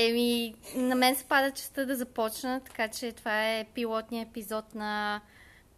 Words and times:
Еми, 0.00 0.54
на 0.74 0.94
мен 0.94 1.16
се 1.16 1.24
пада 1.24 1.50
честа 1.50 1.86
да 1.86 1.96
започна, 1.96 2.60
така 2.60 2.88
че 2.88 3.12
това 3.12 3.48
е 3.48 3.64
пилотният 3.64 4.28
епизод 4.28 4.74
на 4.74 5.20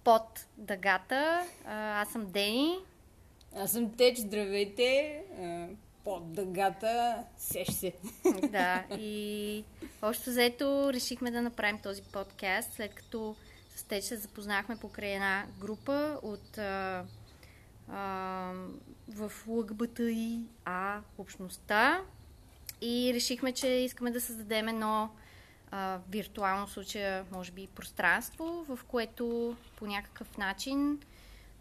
Под 0.05 0.47
дъгата. 0.57 1.47
А, 1.67 2.01
Аз 2.03 2.13
съм 2.13 2.27
Дени. 2.27 2.79
Аз 3.57 3.73
съм 3.73 3.97
Теч, 3.97 4.19
здравейте. 4.19 5.23
А, 5.41 5.67
Под 6.05 6.33
дъгата, 6.33 7.25
сеш 7.37 7.69
се. 7.69 7.93
Да, 8.51 8.85
и 8.99 9.65
общо 10.03 10.31
взето 10.31 10.93
решихме 10.93 11.31
да 11.31 11.43
направим 11.43 11.79
този 11.79 12.03
подкаст, 12.03 12.73
след 12.73 12.95
като 12.95 13.37
с 13.77 13.83
Теч 13.83 14.05
се 14.05 14.17
запознахме 14.17 14.77
покрай 14.77 15.15
една 15.15 15.47
група 15.61 16.19
от 16.23 16.59
а, 16.59 17.05
а, 17.89 18.53
в 19.09 19.33
ЛГБТИА 19.49 21.03
общността 21.19 22.01
и 22.81 23.15
решихме, 23.15 23.53
че 23.53 23.69
искаме 23.69 24.11
да 24.11 24.21
създадем 24.21 24.69
едно 24.69 25.11
а, 25.71 25.99
виртуално 26.11 26.69
случая, 26.69 27.27
може 27.33 27.53
би, 27.53 27.67
пространство, 27.67 28.65
в 28.69 28.79
което 28.89 29.57
по 29.77 29.87
някакъв 29.87 30.39
начин 30.39 30.99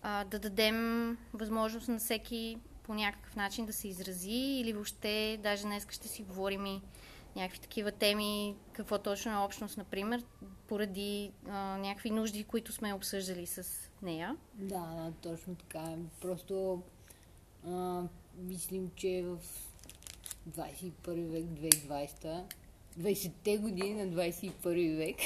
а, 0.02 0.24
да 0.24 0.40
дадем 0.40 1.18
възможност 1.34 1.88
на 1.88 2.00
всеки 2.00 2.58
по 2.84 2.94
някакъв 2.94 3.36
начин 3.36 3.66
да 3.66 3.74
се 3.74 3.88
изрази 3.88 4.32
или 4.32 4.74
въобще, 4.74 5.40
даже 5.44 5.64
днес 5.64 5.88
ще 5.90 6.08
си 6.08 6.24
говорим 6.24 6.66
и 6.66 6.82
някакви 7.36 7.60
такива 7.60 7.92
теми, 7.92 8.56
какво 8.74 8.98
точно 8.98 9.32
е 9.32 9.46
общност, 9.46 9.78
например, 9.78 10.24
поради 10.68 11.32
а, 11.48 11.78
някакви 11.78 12.10
нужди, 12.10 12.44
които 12.44 12.72
сме 12.72 12.94
обсъждали 12.94 13.46
с 13.46 13.92
нея. 14.02 14.38
Да, 14.54 14.80
да, 14.80 15.14
точно 15.22 15.56
така. 15.56 15.96
Просто 16.22 16.82
а, 17.68 18.04
мислим, 18.38 18.92
че 18.96 19.26
в 19.26 19.40
21 20.48 20.92
век, 21.28 21.46
2020, 21.46 22.44
20-те 23.00 23.58
години 23.58 23.94
на 23.94 24.24
21 24.24 24.98
век, 24.98 25.18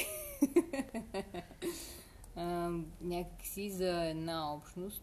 а, 2.36 2.70
някакси 3.00 3.70
за 3.70 4.04
една 4.04 4.54
общност, 4.54 5.02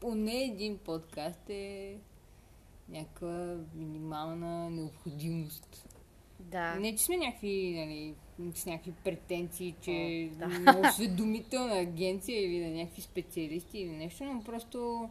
поне 0.00 0.44
един 0.44 0.78
подкаст 0.78 1.50
е 1.50 1.96
някаква 2.88 3.56
минимална 3.74 4.70
необходимост. 4.70 5.86
Да. 6.40 6.74
Не, 6.74 6.96
че 6.96 7.04
сме 7.04 7.16
някакви, 7.16 7.74
нали, 7.76 8.14
с 8.54 8.66
някакви 8.66 8.92
претенции, 9.04 9.74
че 9.80 10.30
О, 10.32 10.36
да. 10.38 10.46
на 10.48 10.88
осведомителна 10.88 11.78
агенция 11.78 12.44
или 12.44 12.66
на 12.66 12.74
някакви 12.74 13.02
специалисти 13.02 13.78
или 13.78 13.90
нещо, 13.90 14.24
но 14.24 14.44
просто 14.44 15.08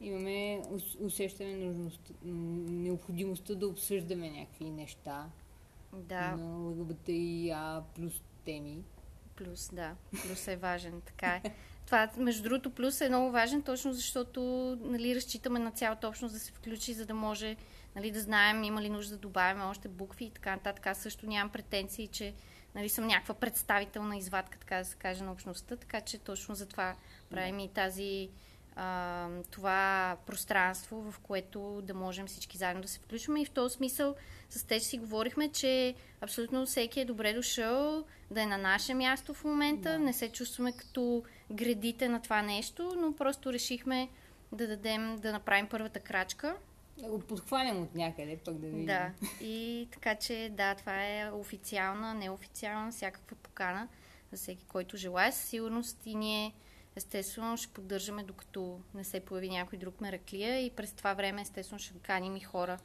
имаме 0.00 0.62
ус- 0.70 0.96
усещане 1.00 1.56
нужност, 1.56 2.12
необходимостта 2.22 3.54
да 3.54 3.68
обсъждаме 3.68 4.30
някакви 4.30 4.70
неща 4.70 5.26
Да, 5.92 6.36
на 6.36 6.58
ЛГБТИА 6.58 7.82
плюс 7.94 8.22
теми. 8.44 8.82
плюс, 9.36 9.70
да. 9.72 9.94
Плюс 10.10 10.48
е 10.48 10.56
важен, 10.56 11.00
така 11.06 11.40
е. 11.44 11.54
Това, 11.86 12.10
между 12.16 12.42
другото, 12.42 12.70
плюс 12.70 13.00
е 13.00 13.08
много 13.08 13.30
важен, 13.30 13.62
точно 13.62 13.92
защото 13.92 14.40
нали, 14.80 15.14
разчитаме 15.14 15.58
на 15.58 15.70
цялата 15.70 16.08
общност 16.08 16.34
да 16.34 16.40
се 16.40 16.52
включи, 16.52 16.94
за 16.94 17.06
да 17.06 17.14
може 17.14 17.56
нали, 17.96 18.10
да 18.10 18.20
знаем 18.20 18.64
има 18.64 18.82
ли 18.82 18.88
нужда 18.88 19.14
да 19.14 19.20
добавяме 19.20 19.64
още 19.64 19.88
букви 19.88 20.24
и 20.24 20.30
така 20.30 20.50
нататък. 20.56 20.86
Аз 20.86 20.98
също 20.98 21.26
нямам 21.26 21.52
претенции, 21.52 22.08
че 22.08 22.34
нали, 22.74 22.88
съм 22.88 23.06
някаква 23.06 23.34
представителна 23.34 24.16
извадка, 24.16 24.58
така 24.58 24.76
да 24.78 24.84
се 24.84 24.96
каже, 24.96 25.24
на 25.24 25.32
общността, 25.32 25.76
така 25.76 26.00
че 26.00 26.18
точно 26.18 26.54
за 26.54 26.66
това 26.66 26.96
правим 27.30 27.58
и 27.58 27.68
тази 27.68 28.30
а, 28.76 29.28
това 29.50 30.16
пространство, 30.26 31.10
в 31.10 31.18
което 31.18 31.82
да 31.82 31.94
можем 31.94 32.26
всички 32.26 32.58
заедно 32.58 32.82
да 32.82 32.88
се 32.88 32.98
включваме. 32.98 33.42
И 33.42 33.44
в 33.44 33.50
този 33.50 33.74
смисъл 33.74 34.14
с 34.50 34.64
те 34.64 34.80
си 34.80 34.98
говорихме, 34.98 35.48
че 35.48 35.94
абсолютно 36.20 36.66
всеки 36.66 37.00
е 37.00 37.04
добре 37.04 37.32
дошъл 37.32 38.04
да 38.30 38.42
е 38.42 38.46
на 38.46 38.58
наше 38.58 38.94
място 38.94 39.34
в 39.34 39.44
момента. 39.44 39.92
Да. 39.92 39.98
Не 39.98 40.12
се 40.12 40.32
чувстваме 40.32 40.72
като 40.72 41.22
градите 41.50 42.08
на 42.08 42.22
това 42.22 42.42
нещо, 42.42 42.94
но 42.98 43.16
просто 43.16 43.52
решихме 43.52 44.08
да 44.52 44.66
дадем, 44.66 45.16
да 45.16 45.32
направим 45.32 45.68
първата 45.68 46.00
крачка. 46.00 46.56
Да 46.98 47.08
го 47.08 47.20
подхванем 47.20 47.82
от 47.82 47.94
някъде, 47.94 48.38
пък 48.44 48.54
да 48.58 48.66
видим. 48.66 48.86
Да. 48.86 49.10
И 49.40 49.88
така 49.92 50.14
че, 50.14 50.50
да, 50.52 50.74
това 50.74 51.04
е 51.04 51.30
официална, 51.30 52.14
неофициална, 52.14 52.92
всякаква 52.92 53.36
покана 53.36 53.88
за 54.32 54.36
всеки, 54.36 54.64
който 54.64 54.96
желая. 54.96 55.32
Със 55.32 55.48
сигурност 55.48 56.06
и 56.06 56.14
ние 56.14 56.52
естествено 56.96 57.56
ще 57.56 57.72
поддържаме 57.72 58.22
докато 58.22 58.80
не 58.94 59.04
се 59.04 59.20
появи 59.20 59.48
някой 59.48 59.78
друг 59.78 60.00
мераклия 60.00 60.66
и 60.66 60.70
през 60.70 60.92
това 60.92 61.14
време 61.14 61.42
естествено 61.42 61.78
ще 61.78 61.98
каним 61.98 62.36
и 62.36 62.40
хора 62.40 62.78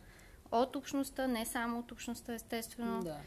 от 0.51 0.75
общността, 0.75 1.27
не 1.27 1.45
само 1.45 1.79
от 1.79 1.91
общността 1.91 2.33
естествено 2.33 3.03
Да. 3.03 3.17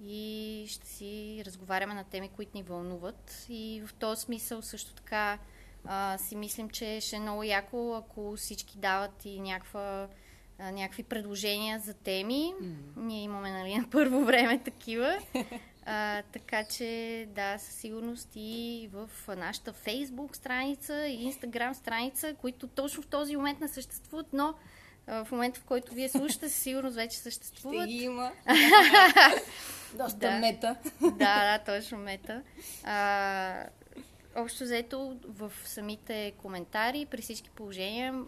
и 0.00 0.64
ще 0.68 0.86
си 0.86 1.42
разговаряме 1.46 1.94
на 1.94 2.04
теми, 2.04 2.28
които 2.28 2.50
ни 2.54 2.62
вълнуват. 2.62 3.46
И 3.48 3.82
в 3.86 3.94
този 3.94 4.20
смисъл 4.20 4.62
също 4.62 4.94
така 4.94 5.38
а, 5.84 6.18
си 6.18 6.36
мислим, 6.36 6.70
че 6.70 7.00
ще 7.00 7.16
е 7.16 7.20
много 7.20 7.42
яко, 7.42 7.94
ако 7.94 8.36
всички 8.36 8.78
дават 8.78 9.24
и 9.24 9.40
някаква, 9.40 10.08
някакви 10.58 11.02
предложения 11.02 11.80
за 11.80 11.94
теми. 11.94 12.54
Ние 12.96 13.22
имаме 13.22 13.50
нали, 13.50 13.74
на 13.78 13.90
първо 13.90 14.24
време 14.24 14.58
такива. 14.58 15.18
А, 15.90 16.22
така 16.24 16.64
че, 16.64 16.88
да, 17.28 17.58
със 17.58 17.74
сигурност 17.74 18.28
и 18.34 18.88
в 18.92 19.08
нашата 19.28 19.72
Фейсбук 19.72 20.36
страница 20.36 21.06
и 21.06 21.24
Инстаграм 21.24 21.74
страница, 21.74 22.34
които 22.34 22.66
точно 22.68 23.02
в 23.02 23.06
този 23.06 23.36
момент 23.36 23.60
не 23.60 23.68
съществуват, 23.68 24.26
но 24.32 24.54
а, 25.06 25.24
в 25.24 25.32
момента, 25.32 25.60
в 25.60 25.64
който 25.64 25.94
вие 25.94 26.08
слушате, 26.08 26.48
със 26.48 26.58
сигурност 26.58 26.96
вече 26.96 27.14
Ще 27.14 27.22
съществуват. 27.22 27.86
ги 27.88 27.94
има. 27.94 28.32
Доста 29.94 30.18
Да. 30.18 30.30
мета. 30.32 30.76
да, 31.02 31.58
да, 31.58 31.78
точно 31.78 31.98
мета. 31.98 32.42
А, 32.84 33.64
общо 34.36 34.64
взето 34.64 35.16
в 35.24 35.52
самите 35.64 36.32
коментари, 36.32 37.06
при 37.06 37.22
всички 37.22 37.50
положения, 37.50 38.12
м- 38.12 38.26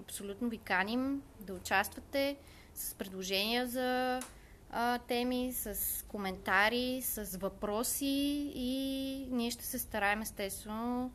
абсолютно 0.00 0.48
ви 0.48 0.58
каним 0.58 1.22
да 1.40 1.54
участвате 1.54 2.36
с 2.74 2.94
предложения 2.94 3.66
за 3.66 4.20
а, 4.70 4.98
теми, 4.98 5.52
с 5.52 6.04
коментари, 6.08 7.02
с 7.02 7.38
въпроси 7.38 8.52
и 8.54 9.26
ние 9.30 9.50
ще 9.50 9.64
се 9.64 9.78
стараем 9.78 10.22
естествено 10.22 11.12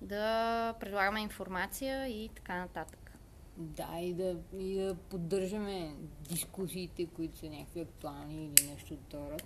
да 0.00 0.74
предлагаме 0.80 1.20
информация 1.20 2.08
и 2.08 2.28
така 2.28 2.56
нататък. 2.56 3.12
Да, 3.56 3.98
и 4.00 4.14
да, 4.14 4.36
и 4.58 4.74
да 4.74 4.94
поддържаме 4.94 5.94
дискусиите, 6.28 7.06
които 7.06 7.38
са 7.38 7.46
някакви 7.46 7.80
актуални 7.80 8.44
или 8.44 8.68
нещо 8.70 8.94
от 8.94 9.14
род. 9.14 9.42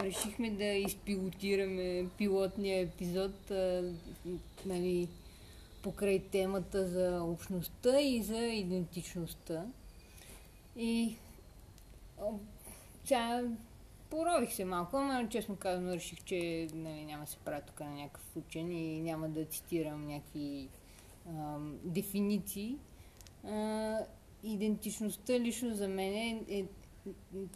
Решихме 0.00 0.50
да 0.50 0.64
изпилотираме 0.64 2.06
пилотния 2.18 2.80
епизод 2.80 3.50
а, 3.50 3.92
нали, 4.66 5.08
покрай 5.82 6.18
темата 6.18 6.88
за 6.88 7.22
общността 7.22 8.00
и 8.00 8.22
за 8.22 8.38
идентичността. 8.38 9.64
И 10.76 11.16
сега 13.04 13.42
порових 14.10 14.52
се 14.52 14.64
малко, 14.64 15.00
но 15.00 15.28
честно 15.28 15.56
казано 15.56 15.94
реших, 15.94 16.24
че 16.24 16.68
нали, 16.74 17.04
няма 17.04 17.26
се 17.26 17.36
правя 17.36 17.60
тук 17.60 17.80
на 17.80 17.90
някакъв 17.90 18.36
учен 18.36 18.72
и 18.72 19.00
няма 19.00 19.28
да 19.28 19.44
цитирам 19.44 20.06
някакви 20.06 20.68
ам, 21.28 21.78
дефиниции. 21.84 22.76
А, 23.44 23.98
идентичността 24.44 25.40
лично 25.40 25.74
за 25.74 25.88
мен 25.88 26.14
е, 26.14 26.44
е 26.48 26.64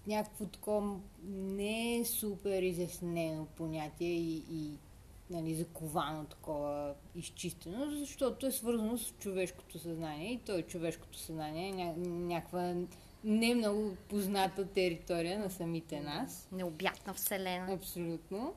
някакво 0.06 0.46
такова 0.46 0.98
не 1.28 1.96
е 1.96 2.04
супер 2.04 2.62
изяснено 2.62 3.46
понятие 3.46 4.12
и, 4.12 4.42
и 4.50 4.70
нали, 5.30 5.54
заковано 5.54 6.24
такова 6.24 6.94
изчистено, 7.14 7.90
защото 7.90 8.46
е 8.46 8.52
свързано 8.52 8.98
с 8.98 9.12
човешкото 9.18 9.78
съзнание 9.78 10.32
и 10.32 10.38
то 10.38 10.58
е 10.58 10.62
човешкото 10.62 11.18
съзнание, 11.18 11.72
ня, 11.72 11.94
някаква 12.06 12.74
не 13.26 13.54
много 13.54 13.96
позната 14.08 14.66
територия 14.66 15.38
на 15.38 15.50
самите 15.50 16.00
нас. 16.00 16.48
Необятна 16.52 17.14
вселена. 17.14 17.72
Абсолютно. 17.72 18.54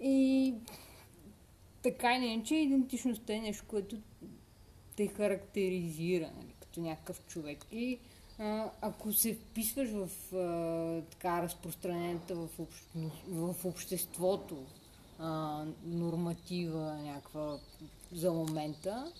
И 0.00 0.54
така 1.82 2.16
или 2.16 2.26
иначе, 2.26 2.54
идентичността 2.54 3.34
е 3.34 3.40
нещо, 3.40 3.64
което 3.68 3.96
те 4.96 5.06
характеризира 5.06 6.30
нали, 6.36 6.54
като 6.60 6.80
някакъв 6.80 7.26
човек. 7.26 7.64
И 7.72 7.98
а, 8.38 8.70
ако 8.80 9.12
се 9.12 9.34
вписваш 9.34 9.88
в 9.90 10.34
а, 10.36 11.02
така 11.10 11.42
разпространената 11.42 12.34
в, 12.34 12.48
общ... 12.58 12.84
в 13.28 13.64
обществото 13.64 14.64
а, 15.18 15.64
норматива 15.84 16.98
някаква 17.02 17.58
за 18.12 18.32
момента, 18.32 19.12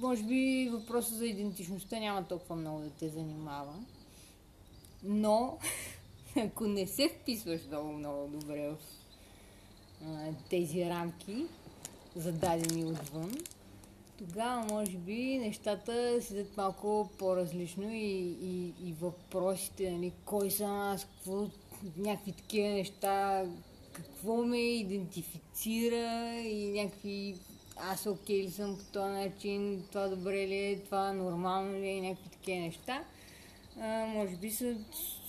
може 0.00 0.22
би 0.22 0.68
въпросът 0.72 1.18
за 1.18 1.26
идентичността 1.26 1.98
няма 1.98 2.24
толкова 2.24 2.56
много 2.56 2.80
да 2.80 2.90
те 2.90 3.08
занимава. 3.08 3.74
Но, 5.02 5.58
ако 6.36 6.66
не 6.66 6.86
се 6.86 7.08
вписваш 7.08 7.60
много, 7.66 7.92
много 7.92 8.28
добре 8.28 8.68
в 8.68 8.76
тези 10.50 10.84
рамки, 10.84 11.44
зададени 12.16 12.84
отвън, 12.84 13.32
тогава 14.18 14.66
може 14.70 14.96
би 14.96 15.38
нещата 15.38 16.22
седят 16.22 16.56
малко 16.56 17.10
по-различно 17.18 17.92
и, 17.92 18.36
и, 18.42 18.72
и 18.88 18.92
въпросите, 19.00 19.90
нали, 19.90 20.12
кой 20.24 20.50
съм 20.50 20.70
аз, 20.70 21.04
какво, 21.04 21.46
някакви 21.96 22.32
такива 22.32 22.68
неща, 22.68 23.44
какво 23.92 24.36
ме 24.36 24.58
идентифицира 24.58 26.34
и 26.44 26.72
някакви 26.72 27.36
аз 27.76 28.06
окей 28.06 28.42
ли 28.42 28.50
съм 28.50 28.76
по 28.78 28.84
този 28.84 29.12
начин, 29.12 29.84
това 29.88 30.08
добре 30.08 30.46
ли 30.46 30.64
е, 30.64 30.80
това 30.84 31.12
нормално 31.12 31.72
ли 31.72 31.86
е 31.86 31.96
и 31.96 32.00
някакви 32.00 32.30
такива 32.30 32.60
неща, 32.60 33.04
а, 33.80 34.06
може 34.06 34.36
би 34.36 34.50
са 34.50 34.76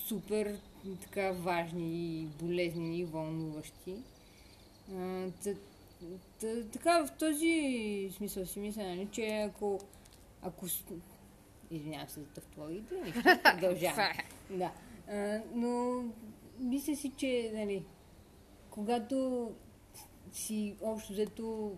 супер 0.08 0.60
така 1.02 1.32
важни 1.32 2.22
и 2.22 2.26
болезнени 2.26 3.00
и 3.00 3.06
вълнуващи. 3.06 3.96
А, 4.96 5.28
така, 6.74 7.06
в 7.06 7.12
този 7.20 8.10
смисъл 8.18 8.46
си 8.46 8.60
мисля, 8.60 8.84
нали, 8.84 9.08
че 9.12 9.28
ако, 9.28 9.80
ако 10.42 10.66
Извинявам 11.72 12.10
се 12.10 12.20
за 12.20 12.26
тавтологите, 12.26 13.02
нищо, 13.06 13.22
продължавам. 13.44 14.08
да. 14.50 14.72
А, 15.10 15.42
но 15.54 16.04
мисля 16.60 16.96
си, 16.96 17.12
че, 17.18 17.52
нали, 17.54 17.84
когато 18.70 19.52
си 20.32 20.76
общо 20.82 21.14
взето 21.14 21.78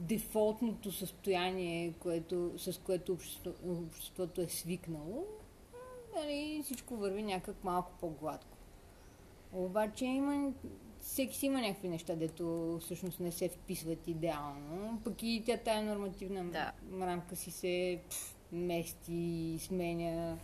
дефолтното 0.00 0.92
състояние, 0.92 1.92
което, 1.92 2.52
с 2.56 2.80
което 2.84 3.12
общество, 3.12 3.50
обществото 3.64 4.40
е 4.40 4.46
свикнало, 4.46 5.24
нали, 6.16 6.60
всичко 6.64 6.96
върви 6.96 7.22
някак 7.22 7.64
малко 7.64 7.92
по-гладко. 8.00 8.56
Обаче 9.52 10.04
има 10.04 10.52
всеки 11.00 11.36
си 11.36 11.46
има 11.46 11.60
някакви 11.60 11.88
неща, 11.88 12.16
дето 12.16 12.78
всъщност 12.82 13.20
не 13.20 13.32
се 13.32 13.48
вписват 13.48 14.08
идеално. 14.08 15.00
Пък 15.04 15.22
и 15.22 15.42
тя 15.46 15.56
тая 15.56 15.82
нормативна 15.82 16.44
да. 16.44 16.72
рамка 17.00 17.36
си 17.36 17.50
се 17.50 18.00
пф, 18.10 18.36
мести 18.52 19.58
сменя 19.60 20.38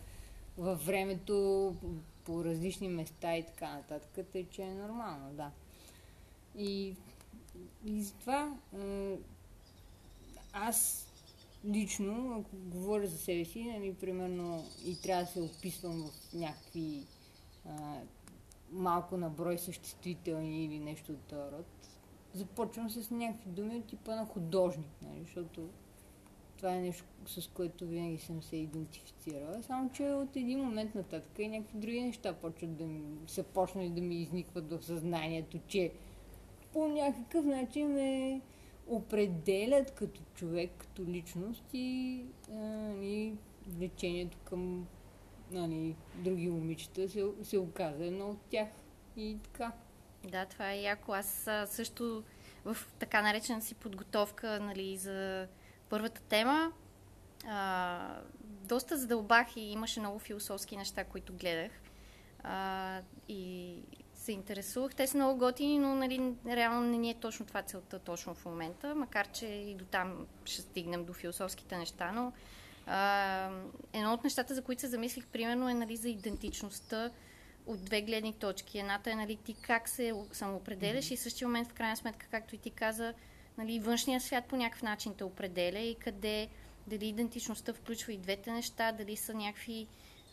във 0.59 0.87
времето 0.87 1.77
по 2.25 2.45
различни 2.45 2.89
места 2.89 3.37
и 3.37 3.47
така 3.47 3.75
нататък, 3.75 4.27
тъй 4.33 4.47
че 4.51 4.63
е 4.63 4.75
нормално, 4.75 5.33
да. 5.33 5.51
И, 6.59 6.95
и 7.85 8.03
затова 8.03 8.57
аз 10.53 11.09
лично, 11.65 12.35
ако 12.41 12.57
говоря 12.57 13.07
за 13.07 13.19
себе 13.19 13.45
си, 13.45 13.65
нали, 13.65 13.95
примерно 13.95 14.65
и 14.87 15.01
трябва 15.03 15.25
да 15.25 15.31
се 15.31 15.41
описвам 15.41 16.03
в 16.03 16.35
някакви 16.35 17.07
а, 17.67 18.01
малко 18.71 19.17
на 19.17 19.31
брой 19.31 19.59
съществителни 19.59 20.65
или 20.65 20.79
нещо 20.79 21.13
от 21.13 21.19
този 21.19 21.53
род, 21.53 21.67
започвам 22.35 22.91
с 22.91 23.11
някакви 23.11 23.51
думи 23.51 23.77
от 23.77 23.87
типа 23.87 24.17
на 24.17 24.27
художник, 24.27 24.91
нали, 25.03 25.21
защото 25.25 25.69
това 26.57 26.75
е 26.75 26.81
нещо, 26.81 27.05
с 27.27 27.49
което 27.49 27.87
винаги 27.87 28.19
съм 28.19 28.43
се 28.43 28.57
идентифицирала. 28.57 29.63
Само, 29.63 29.91
че 29.91 30.03
от 30.03 30.37
един 30.37 30.59
момент 30.59 30.95
нататък 30.95 31.39
и 31.39 31.49
някакви 31.49 31.79
други 31.79 32.03
неща 32.03 32.33
почват 32.33 32.77
да 32.77 32.85
ми, 32.85 33.01
са 33.27 33.43
почнали 33.43 33.91
да 33.91 34.01
ми 34.01 34.23
изникват 34.23 34.71
в 34.71 34.83
съзнанието, 34.83 35.59
че 35.67 35.93
по 36.73 36.89
някакъв 36.89 37.45
начин 37.45 37.89
ме 37.89 38.41
определят 38.87 39.91
като 39.91 40.21
човек, 40.35 40.71
като 40.79 41.05
личност 41.05 41.65
и, 41.73 42.25
а, 42.53 42.93
и 43.03 43.35
влечението 43.67 44.39
към 44.45 44.87
нали, 45.51 45.97
други 46.15 46.49
момичета 46.49 47.09
се, 47.09 47.25
се 47.43 47.59
оказа 47.59 48.05
едно 48.05 48.31
от 48.31 48.41
тях. 48.51 48.69
И 49.17 49.39
така. 49.45 49.73
Да, 50.25 50.47
това 50.47 50.73
е 50.73 50.81
яко. 50.81 51.13
Аз 51.13 51.49
също 51.67 52.23
в 52.65 52.77
така 52.99 53.23
наречена 53.23 53.63
си 53.63 53.75
подготовка 53.75 54.61
нали, 54.61 54.97
за 54.97 55.49
първата 55.89 56.21
тема 56.23 56.73
а, 57.49 58.21
доста 58.43 58.97
задълбах 58.97 59.57
и 59.57 59.61
имаше 59.61 60.01
много 60.01 60.19
философски 60.19 60.77
неща, 60.77 61.05
които 61.05 61.33
гледах. 61.33 61.73
А, 62.43 63.01
и 63.29 63.77
се 64.23 64.33
интересувах. 64.33 64.95
Те 64.95 65.07
са 65.07 65.17
много 65.17 65.39
готини, 65.39 65.79
но 65.79 65.95
нали, 65.95 66.35
реално 66.47 66.81
не 66.81 66.99
ни 66.99 67.11
е 67.11 67.15
точно 67.15 67.47
това 67.47 67.63
целта 67.63 67.99
точно 67.99 68.35
в 68.35 68.45
момента, 68.45 68.95
макар 68.95 69.31
че 69.33 69.47
и 69.47 69.75
до 69.75 69.85
там 69.85 70.27
ще 70.45 70.63
стигнем 70.63 71.05
до 71.05 71.13
философските 71.13 71.79
неща, 71.79 72.13
но 72.13 72.33
а, 72.87 73.51
едно 73.93 74.13
от 74.13 74.25
нещата, 74.25 74.55
за 74.55 74.63
които 74.63 74.81
се 74.81 74.89
замислих, 74.89 75.27
примерно, 75.27 75.69
е 75.69 75.75
нали, 75.75 75.97
за 75.97 76.09
идентичността 76.09 77.11
от 77.67 77.85
две 77.85 78.03
гледни 78.03 78.33
точки. 78.33 78.79
Едната 78.79 79.11
е 79.11 79.15
нали, 79.15 79.37
ти 79.37 79.55
как 79.55 79.89
се 79.89 80.15
самоопределяш 80.33 81.05
mm-hmm. 81.05 81.15
и 81.15 81.17
в 81.17 81.21
същия 81.21 81.49
момент, 81.49 81.69
в 81.69 81.75
крайна 81.75 81.97
сметка, 81.97 82.27
както 82.31 82.55
и 82.55 82.59
ти 82.59 82.71
каза, 82.71 83.15
нали, 83.59 83.81
външния 83.81 84.21
свят 84.21 84.45
по 84.45 84.57
някакъв 84.57 84.83
начин 84.83 85.15
те 85.15 85.25
определя 85.25 85.79
и 85.79 85.95
къде 85.95 86.49
дали 86.87 87.07
идентичността 87.07 87.73
включва 87.73 88.13
и 88.13 88.19
двете 88.19 88.53
неща, 88.53 88.93
дали 88.93 89.17
са 89.17 89.35
някакви 89.35 89.87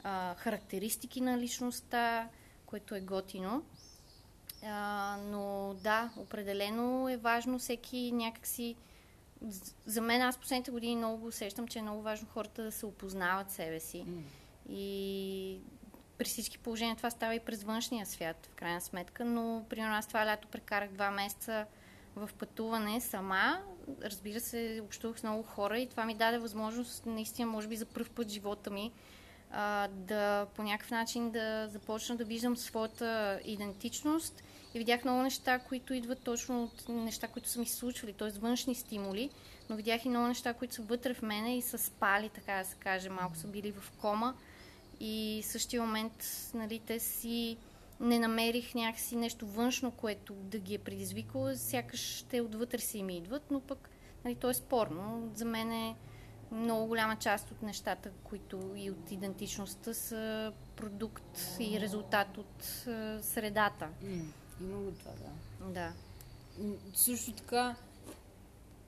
а, 0.04 0.36
характеристики 0.36 1.22
на 1.22 1.38
личността, 1.38 2.30
което 2.66 2.96
е 2.96 3.02
готино. 3.02 3.64
А, 4.66 5.18
но 5.24 5.76
да, 5.84 6.10
определено 6.18 7.10
е 7.10 7.18
важно 7.18 7.60
всеки 7.60 8.12
някакси 8.12 8.76
за 9.86 10.02
мен 10.02 10.22
аз 10.22 10.38
последните 10.38 10.72
години 10.72 10.96
много 10.96 11.28
усещам, 11.28 11.68
че 11.68 11.80
е 11.80 11.82
много 11.82 12.02
важно 12.02 12.28
хората 12.28 12.64
да 12.64 12.72
се 12.72 12.86
опознават 12.86 13.52
себе 13.52 13.80
си. 13.80 14.06
Mm. 14.08 14.22
И 14.70 15.60
при 16.18 16.26
всички 16.26 16.58
положения 16.58 16.96
това 16.96 17.10
става 17.10 17.36
и 17.36 17.40
през 17.40 17.64
външния 17.64 18.06
свят, 18.06 18.50
в 18.52 18.56
крайна 18.56 18.82
сметка, 18.82 19.26
но 19.26 19.66
примерно 19.70 19.96
аз 19.96 20.08
това 20.08 20.26
лято 20.26 20.48
прекарах 20.48 20.92
два 20.92 21.12
месеца 21.12 21.66
в 22.16 22.30
пътуване 22.40 23.02
сама. 23.02 23.62
Разбира 24.04 24.40
се, 24.40 24.82
общувах 24.86 25.20
с 25.20 25.24
много 25.24 25.44
хора 25.44 25.80
и 25.80 25.90
това 25.90 26.06
ми 26.06 26.16
даде 26.16 26.38
възможност, 26.38 27.06
наистина, 27.06 27.48
може 27.48 27.68
би 27.68 27.76
за 27.76 27.86
първ 27.86 28.10
път 28.16 28.28
в 28.28 28.34
живота 28.34 28.70
ми, 28.70 28.92
а, 29.52 29.88
да 29.88 30.46
по 30.56 30.64
някакъв 30.64 30.92
начин 30.92 31.32
да 31.32 31.68
започна 31.68 32.16
да 32.16 32.26
виждам 32.26 32.58
своята 32.58 33.40
идентичност 33.46 34.44
и 34.74 34.80
видях 34.80 35.04
много 35.04 35.22
неща, 35.22 35.60
които 35.60 35.94
идват 35.94 36.20
точно 36.24 36.64
от 36.64 36.90
неща, 36.90 37.28
които 37.28 37.50
са 37.50 37.60
ми 37.60 37.66
случвали, 37.66 38.14
т.е. 38.14 38.30
външни 38.30 38.76
стимули, 38.76 39.30
но 39.70 39.76
видях 39.76 40.06
и 40.06 40.10
много 40.10 40.28
неща, 40.28 40.54
които 40.54 40.74
са 40.74 40.82
вътре 40.82 41.14
в 41.14 41.22
мене 41.22 41.58
и 41.58 41.62
са 41.62 41.78
спали, 41.78 42.30
така 42.30 42.54
да 42.54 42.66
се 42.66 42.76
каже, 42.76 43.10
малко 43.10 43.36
са 43.36 43.48
били 43.48 43.72
в 43.72 43.92
кома 43.92 44.34
и 45.00 45.42
в 45.44 45.48
същия 45.48 45.82
момент, 45.82 46.26
нали, 46.54 46.80
те 46.80 47.00
си 47.00 47.58
не 48.00 48.20
намерих 48.20 48.76
някакси 48.76 49.16
нещо 49.16 49.48
външно, 49.48 49.92
което 49.92 50.34
да 50.34 50.60
ги 50.60 50.74
е 50.74 50.80
предизвикало, 50.80 51.56
сякаш 51.56 52.26
те 52.30 52.42
отвътре 52.42 52.80
си 52.80 53.04
ми 53.04 53.18
идват, 53.18 53.44
но 53.52 53.60
пък 53.60 53.90
нали, 54.26 54.36
то 54.36 54.50
е 54.50 54.54
спорно. 54.54 55.32
За 55.36 55.46
мен 55.46 55.72
е 55.72 55.96
много 56.52 56.88
голяма 56.88 57.16
част 57.16 57.52
от 57.52 57.62
нещата, 57.62 58.12
които 58.24 58.74
и 58.76 58.92
от 58.92 59.12
идентичността 59.12 59.94
са 59.94 60.54
продукт 60.76 61.38
и 61.60 61.80
резултат 61.80 62.38
от 62.38 62.64
средата. 63.22 63.90
Има 64.62 64.78
го 64.78 64.92
това, 64.92 65.12
да. 65.12 65.74
Да. 65.74 65.94
Също 66.94 67.32
така, 67.32 67.76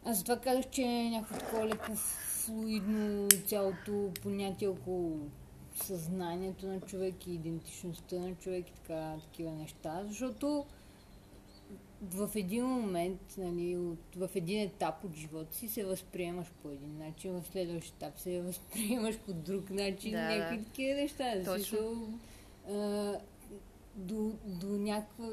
аз 0.05 0.17
затова 0.17 0.39
казах, 0.39 0.69
че 0.69 0.81
е 0.81 1.09
някакво 1.09 1.39
такова 1.39 1.65
леко 1.65 1.95
флуидно 1.95 3.27
цялото 3.45 4.11
понятие 4.21 4.67
около 4.67 5.19
съзнанието 5.75 6.67
на 6.67 6.81
човек 6.81 7.27
и 7.27 7.33
идентичността 7.33 8.15
на 8.15 8.35
човек 8.35 8.69
и 8.69 8.73
така, 8.73 9.15
такива 9.23 9.51
неща, 9.51 10.03
защото 10.07 10.65
в 12.01 12.29
един 12.35 12.65
момент, 12.65 13.21
нали, 13.37 13.77
от, 13.77 14.15
в 14.15 14.29
един 14.35 14.61
етап 14.61 15.03
от 15.03 15.15
живота 15.15 15.55
си 15.55 15.67
се 15.67 15.85
възприемаш 15.85 16.47
по 16.61 16.69
един 16.69 16.97
начин, 16.97 17.41
в 17.41 17.47
следващ 17.51 17.95
етап 17.95 18.19
се 18.19 18.41
възприемаш 18.41 19.17
по 19.17 19.33
друг 19.33 19.69
начин, 19.69 20.11
да, 20.11 20.21
някакви 20.21 20.57
да. 20.57 20.63
такива 20.63 21.01
неща. 21.01 21.43
Точно. 21.45 22.19
а, 22.69 23.15
до, 23.95 24.31
до, 24.45 24.67
някаква, 24.67 25.25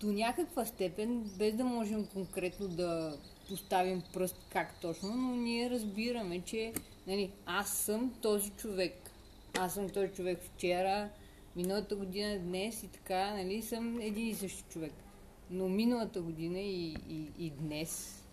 до 0.00 0.12
някаква 0.12 0.64
степен, 0.64 1.30
без 1.38 1.54
да 1.54 1.64
можем 1.64 2.06
конкретно 2.06 2.68
да 2.68 3.18
поставим 3.48 4.02
пръст 4.12 4.36
как 4.48 4.80
точно, 4.80 5.14
но 5.14 5.36
ние 5.36 5.70
разбираме, 5.70 6.40
че 6.40 6.72
нали, 7.06 7.32
аз 7.46 7.70
съм 7.70 8.14
този 8.22 8.50
човек. 8.50 9.10
Аз 9.58 9.74
съм 9.74 9.88
този 9.88 10.08
човек 10.08 10.38
вчера, 10.42 11.08
миналата 11.56 11.96
година, 11.96 12.38
днес 12.38 12.82
и 12.82 12.88
така, 12.88 13.34
нали, 13.34 13.62
съм 13.62 14.00
един 14.00 14.28
и 14.28 14.34
същи 14.34 14.64
човек. 14.70 14.92
Но 15.50 15.68
миналата 15.68 16.20
година 16.20 16.60
и, 16.60 16.96
и, 17.08 17.28
и 17.38 17.50
днес 17.50 18.23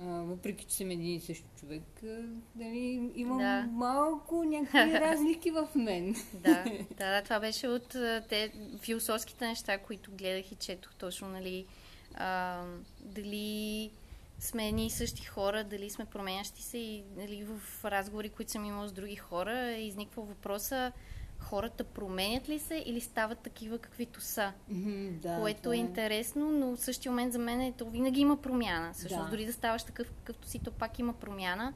въпреки 0.00 0.64
че 0.64 0.74
съм 0.74 0.90
един 0.90 1.14
и 1.16 1.20
същи 1.20 1.48
човек, 1.60 1.82
дали, 2.54 3.10
имам 3.14 3.38
да. 3.38 3.68
малко 3.72 4.44
някакви 4.44 4.92
разлики 5.00 5.50
в 5.50 5.68
мен. 5.74 6.16
Да, 6.34 6.64
да, 6.98 7.10
да, 7.10 7.22
това 7.22 7.40
беше 7.40 7.68
от 7.68 7.88
те 8.28 8.52
философските 8.80 9.46
неща, 9.46 9.78
които 9.78 10.10
гледах 10.10 10.52
и 10.52 10.54
четох 10.54 10.94
точно, 10.94 11.28
нали, 11.28 11.66
а, 12.14 12.62
дали 13.00 13.90
сме 14.38 14.68
едни 14.68 14.86
и 14.86 14.90
същи 14.90 15.24
хора, 15.24 15.64
дали 15.64 15.90
сме 15.90 16.04
променящи 16.04 16.62
се 16.62 16.78
и 16.78 17.04
нали, 17.16 17.44
в 17.44 17.84
разговори, 17.84 18.28
които 18.28 18.50
съм 18.50 18.64
имала 18.64 18.88
с 18.88 18.92
други 18.92 19.16
хора, 19.16 19.72
изниква 19.72 20.22
въпроса 20.22 20.92
хората 21.38 21.84
променят 21.84 22.48
ли 22.48 22.58
се 22.58 22.82
или 22.86 23.00
стават 23.00 23.38
такива 23.38 23.78
каквито 23.78 24.20
са. 24.20 24.52
Да, 25.10 25.38
което 25.40 25.62
това 25.62 25.74
е 25.74 25.78
интересно, 25.78 26.50
но 26.52 26.76
в 26.76 26.80
същия 26.80 27.12
момент 27.12 27.32
за 27.32 27.38
мен 27.38 27.60
е, 27.60 27.72
то 27.78 27.90
винаги 27.90 28.20
има 28.20 28.42
промяна. 28.42 28.92
Всъщност, 28.92 29.24
Да. 29.24 29.30
дори 29.30 29.46
да 29.46 29.52
ставаш 29.52 29.84
такъв 29.84 30.10
какъвто 30.10 30.48
си, 30.48 30.58
то 30.58 30.70
пак 30.72 30.98
има 30.98 31.12
промяна. 31.12 31.72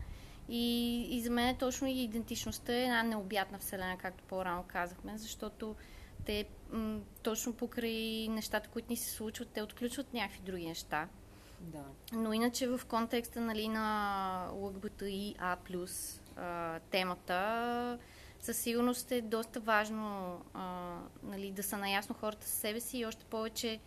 И, 0.49 1.03
и 1.17 1.21
за 1.21 1.31
мен 1.31 1.49
е 1.49 1.59
точно 1.59 1.89
и 1.89 2.03
идентичността 2.03 2.75
е 2.75 2.83
една 2.83 3.03
необятна 3.03 3.59
вселена, 3.59 3.97
както 3.99 4.25
по-рано 4.25 4.65
казахме, 4.69 5.19
защото 5.19 5.75
те 6.25 6.45
м- 6.73 7.01
точно 7.23 7.53
покрай 7.53 8.29
нещата, 8.29 8.69
които 8.69 8.91
ни 8.91 8.97
се 8.97 9.11
случват, 9.11 9.49
те 9.49 9.63
отключват 9.63 10.15
някакви 10.15 10.41
други 10.41 10.67
неща. 10.67 11.09
Да. 11.61 11.85
Но 12.13 12.33
иначе 12.33 12.69
в 12.69 12.81
контекста 12.89 13.41
нали, 13.41 13.69
на 13.69 14.49
ЛГБТИА+, 14.53 15.57
а, 16.37 16.79
темата, 16.91 17.99
със 18.41 18.57
сигурност 18.57 19.13
е 19.13 19.21
доста 19.21 19.61
важно 19.61 20.41
а, 20.55 20.97
нали, 21.23 21.51
да 21.51 21.63
са 21.63 21.77
наясно 21.77 22.15
хората 22.15 22.47
със 22.47 22.55
себе 22.55 22.81
си 22.81 22.99
и 22.99 23.07
още 23.07 23.25
повече 23.25 23.81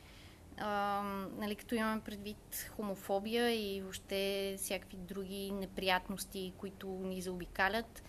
а, 0.58 1.02
нали, 1.38 1.56
като 1.56 1.76
имаме 1.76 2.02
предвид 2.02 2.70
хомофобия 2.76 3.52
и 3.52 3.82
въобще 3.82 4.56
всякакви 4.58 4.98
други 4.98 5.52
неприятности, 5.52 6.54
които 6.58 6.88
ни 6.88 7.22
заобикалят. 7.22 8.04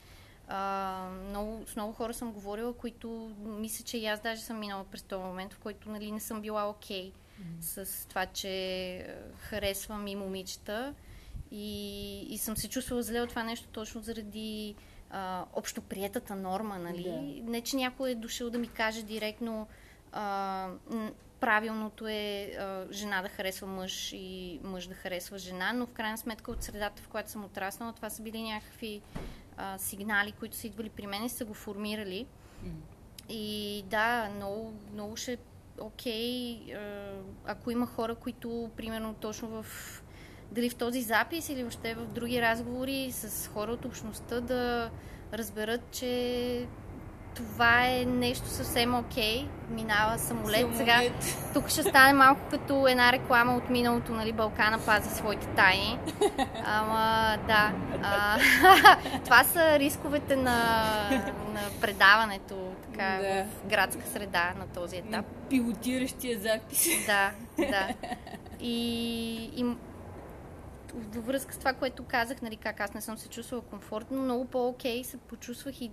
А, 0.48 1.08
много, 1.28 1.66
с 1.66 1.76
много 1.76 1.92
хора 1.92 2.14
съм 2.14 2.32
говорила, 2.32 2.72
които 2.72 3.30
мисля, 3.38 3.84
че 3.84 3.98
и 3.98 4.06
аз 4.06 4.20
даже 4.20 4.42
съм 4.42 4.58
минала 4.58 4.84
през 4.84 5.02
този 5.02 5.24
момент, 5.24 5.52
в 5.54 5.58
който 5.58 5.90
нали, 5.90 6.12
не 6.12 6.20
съм 6.20 6.40
била 6.40 6.68
окей 6.68 7.12
okay 7.12 7.24
с 7.60 8.08
това, 8.08 8.26
че 8.26 8.48
е, 8.48 9.06
харесвам 9.36 10.06
и 10.06 10.16
момичета. 10.16 10.94
И, 11.50 12.20
и 12.30 12.38
съм 12.38 12.56
се 12.56 12.68
чувствала 12.68 13.02
зле 13.02 13.20
от 13.20 13.28
това 13.28 13.42
нещо 13.42 13.68
точно 13.68 14.02
заради 14.02 14.74
а, 15.14 15.44
общоприетата 15.52 16.36
норма, 16.36 16.78
нали? 16.78 17.42
Не, 17.46 17.60
че 17.60 17.76
някой 17.76 18.10
е 18.10 18.14
дошъл 18.14 18.50
да 18.50 18.58
ми 18.58 18.68
каже 18.68 19.02
директно 19.02 19.66
а, 20.12 20.68
правилното 21.40 22.08
е 22.08 22.50
а, 22.58 22.86
жена 22.92 23.22
да 23.22 23.28
харесва 23.28 23.66
мъж 23.66 24.12
и 24.12 24.60
мъж 24.64 24.86
да 24.86 24.94
харесва 24.94 25.38
жена, 25.38 25.72
но 25.72 25.86
в 25.86 25.92
крайна 25.92 26.18
сметка 26.18 26.50
от 26.50 26.62
средата, 26.62 27.02
в 27.02 27.08
която 27.08 27.30
съм 27.30 27.44
отраснала, 27.44 27.92
това 27.92 28.10
са 28.10 28.22
били 28.22 28.42
някакви 28.42 29.02
а, 29.56 29.78
сигнали, 29.78 30.32
които 30.32 30.56
са 30.56 30.66
идвали 30.66 30.88
при 30.88 31.06
мен 31.06 31.24
и 31.24 31.28
са 31.28 31.44
го 31.44 31.54
формирали. 31.54 32.26
М. 32.62 32.70
И 33.28 33.84
да, 33.86 34.30
много, 34.36 34.74
много 34.92 35.16
ще 35.16 35.32
е 35.32 35.36
окей, 35.80 36.60
а, 36.74 37.12
ако 37.46 37.70
има 37.70 37.86
хора, 37.86 38.14
които, 38.14 38.70
примерно, 38.76 39.14
точно 39.14 39.62
в 39.62 39.66
дали 40.54 40.70
в 40.70 40.74
този 40.74 41.02
запис 41.02 41.48
или 41.48 41.62
въобще 41.62 41.94
в 41.94 42.06
други 42.06 42.42
разговори 42.42 43.12
с 43.12 43.48
хора 43.48 43.70
от 43.70 43.84
общността 43.84 44.40
да 44.40 44.90
разберат, 45.32 45.80
че 45.92 46.66
това 47.34 47.86
е 47.86 48.04
нещо 48.04 48.46
съвсем 48.48 48.94
окей. 48.94 49.46
Минава 49.70 50.18
самолет. 50.18 50.76
Сега 50.76 50.92
Самолет. 50.96 51.50
тук 51.54 51.68
ще 51.68 51.82
стане 51.82 52.12
малко 52.12 52.40
като 52.50 52.88
една 52.88 53.12
реклама 53.12 53.56
от 53.56 53.70
миналото, 53.70 54.12
нали, 54.12 54.32
Балкана 54.32 54.78
пази 54.78 55.10
своите 55.10 55.46
тайни. 55.46 55.98
Ама, 56.64 57.36
да. 57.46 57.72
А, 58.02 58.38
това 59.24 59.44
са 59.44 59.78
рисковете 59.78 60.36
на, 60.36 60.50
на 61.54 61.60
предаването 61.80 62.54
така, 62.82 63.18
Да. 63.22 63.44
в 63.44 63.68
градска 63.68 64.02
среда 64.12 64.52
на 64.58 64.66
този 64.66 64.96
етап. 64.96 65.26
Пилотиращия 65.50 66.38
запис. 66.38 66.86
Да, 67.06 67.30
да. 67.58 67.88
И, 68.60 69.34
и 69.56 69.64
във 70.94 71.26
връзка 71.26 71.54
с 71.54 71.58
това, 71.58 71.72
което 71.72 72.04
казах, 72.04 72.42
нали, 72.42 72.56
как 72.56 72.80
аз 72.80 72.94
не 72.94 73.00
съм 73.00 73.18
се 73.18 73.28
чувствала 73.28 73.62
комфортно, 73.62 74.22
много 74.22 74.44
по-окей 74.44 75.04
се 75.04 75.16
почувствах 75.16 75.80
и 75.80 75.90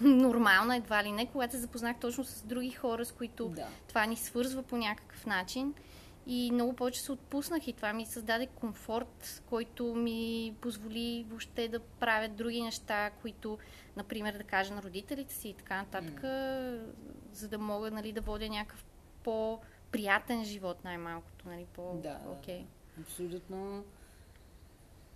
нормална 0.00 0.76
едва 0.76 1.04
ли 1.04 1.12
не, 1.12 1.26
когато 1.26 1.52
се 1.52 1.58
запознах 1.60 1.98
точно 2.00 2.24
с 2.24 2.42
други 2.42 2.70
хора, 2.70 3.04
с 3.04 3.12
които 3.12 3.48
Да. 3.48 3.68
това 3.88 4.06
ни 4.06 4.16
свързва 4.16 4.62
по 4.62 4.76
някакъв 4.76 5.26
начин. 5.26 5.74
И 6.26 6.50
много 6.52 6.72
повече 6.72 7.00
се 7.00 7.12
отпуснах 7.12 7.68
и 7.68 7.72
това 7.72 7.92
ми 7.92 8.06
създаде 8.06 8.46
комфорт, 8.46 9.42
който 9.46 9.94
ми 9.94 10.54
позволи 10.60 11.26
въобще 11.28 11.68
да 11.68 11.80
правя 11.80 12.28
други 12.28 12.62
неща, 12.62 13.10
които, 13.22 13.58
например, 13.96 14.32
да 14.32 14.44
кажа 14.44 14.74
на 14.74 14.82
родителите 14.82 15.34
си 15.34 15.48
и 15.48 15.54
така 15.54 15.76
нататък, 15.76 16.20
за 17.32 17.48
да 17.48 17.58
мога 17.58 17.90
нали, 17.90 18.12
да 18.12 18.20
водя 18.20 18.48
някакъв 18.48 18.84
по-приятен 19.24 20.44
живот 20.44 20.84
най-малкото, 20.84 21.48
нали, 21.48 21.66
Да, 21.76 22.18
по-окей. 22.24 22.66
Абсолютно. 23.00 23.84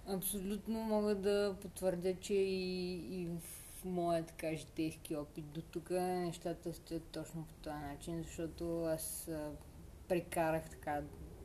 Абсолютно 0.08 0.80
мога 0.80 1.14
да 1.14 1.56
потвърдя, 1.62 2.14
че 2.20 2.34
и, 2.34 2.92
и 3.22 3.26
в 3.26 3.84
моя 3.84 4.26
така 4.26 4.54
житейски 4.54 5.16
опит 5.16 5.44
до 5.44 5.62
тук 5.62 5.90
нещата 5.90 6.74
стоят 6.74 7.02
точно 7.02 7.44
по 7.44 7.54
този 7.54 7.76
начин, 7.76 8.22
защото 8.22 8.84
аз 8.84 9.30
прекарах 10.08 10.70
така 10.70 11.02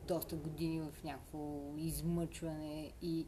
доста 0.08 0.36
години 0.36 0.80
в 0.80 1.04
някакво 1.04 1.60
измъчване 1.78 2.92
и, 3.02 3.26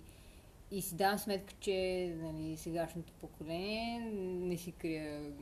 и 0.70 0.82
си 0.82 0.96
давам 0.96 1.18
сметка, 1.18 1.54
че 1.60 2.16
нали, 2.22 2.56
сегашното 2.56 3.12
поколение 3.12 4.00
не 4.20 4.56
си 4.56 4.72
крия 4.72 5.32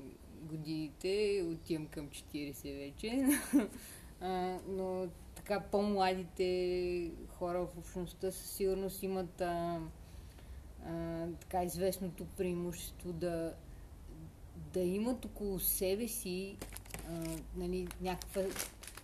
годините, 0.43 1.45
отивам 1.53 1.87
към 1.87 2.09
40 2.09 2.79
вече, 2.79 3.27
а, 4.21 4.59
но 4.69 5.07
така 5.45 5.61
по-младите 5.61 7.11
хора 7.29 7.67
в 7.67 7.79
общността 7.79 8.31
със 8.31 8.51
сигурност 8.51 9.03
имат 9.03 9.41
а, 9.41 9.81
а, 10.87 11.27
така 11.41 11.65
известното 11.65 12.25
преимущество 12.37 13.13
да, 13.13 13.55
да 14.73 14.81
имат 14.81 15.25
около 15.25 15.61
себе 15.61 16.09
си 16.09 16.57
а, 17.09 17.25
нали, 17.57 17.89
някаква 18.01 18.43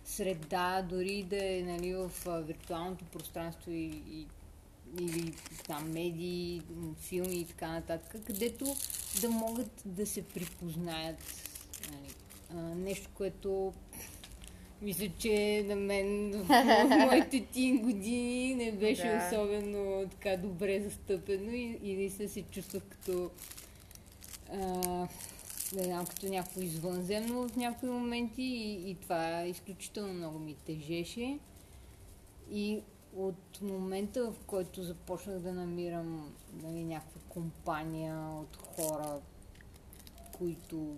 среда, 0.05 0.81
дори 0.89 1.23
да 1.23 1.45
е 1.45 1.63
нали, 1.63 1.93
в 1.93 2.11
а, 2.27 2.39
виртуалното 2.39 3.05
пространство 3.05 3.71
и, 3.71 4.03
и, 4.11 4.27
или 4.99 5.33
там 5.67 5.91
медии, 5.91 6.61
филми 6.97 7.35
и 7.35 7.45
така 7.45 7.71
нататък, 7.71 8.21
където 8.25 8.75
да 9.21 9.29
могат 9.29 9.81
да 9.85 10.05
се 10.05 10.21
припознаят. 10.21 11.17
Нали. 11.91 12.13
А, 12.53 12.75
нещо, 12.75 13.09
което 13.13 13.73
мисля, 14.81 15.09
че 15.17 15.63
на 15.67 15.75
мен 15.75 16.31
в 16.31 16.47
моите 17.05 17.45
тин 17.45 17.81
години 17.81 18.55
не 18.55 18.71
беше 18.71 19.07
Да. 19.07 19.27
особено 19.27 20.09
така 20.09 20.37
добре 20.37 20.79
застъпено 20.79 21.51
и, 21.51 21.79
и 21.83 21.95
наистина 21.95 22.29
се 22.29 22.41
чувствах 22.41 22.83
като 22.83 23.31
а, 24.53 25.07
не 25.75 25.83
знам, 25.83 26.05
като 26.05 26.25
някакво 26.25 26.61
извънземно 26.61 27.47
в 27.47 27.55
някои 27.55 27.89
моменти 27.89 28.41
и, 28.41 28.91
и 28.91 28.95
това 28.95 29.43
изключително 29.45 30.13
много 30.13 30.39
ми 30.39 30.55
тежеше. 30.55 31.39
И 32.51 32.79
от 33.15 33.61
момента, 33.61 34.31
в 34.31 34.33
който 34.47 34.83
започнах 34.83 35.39
да 35.39 35.53
намирам 35.53 36.33
нали, 36.63 36.83
някаква 36.83 37.21
компания 37.29 38.29
от 38.41 38.55
хора, 38.57 39.19
които 40.37 40.95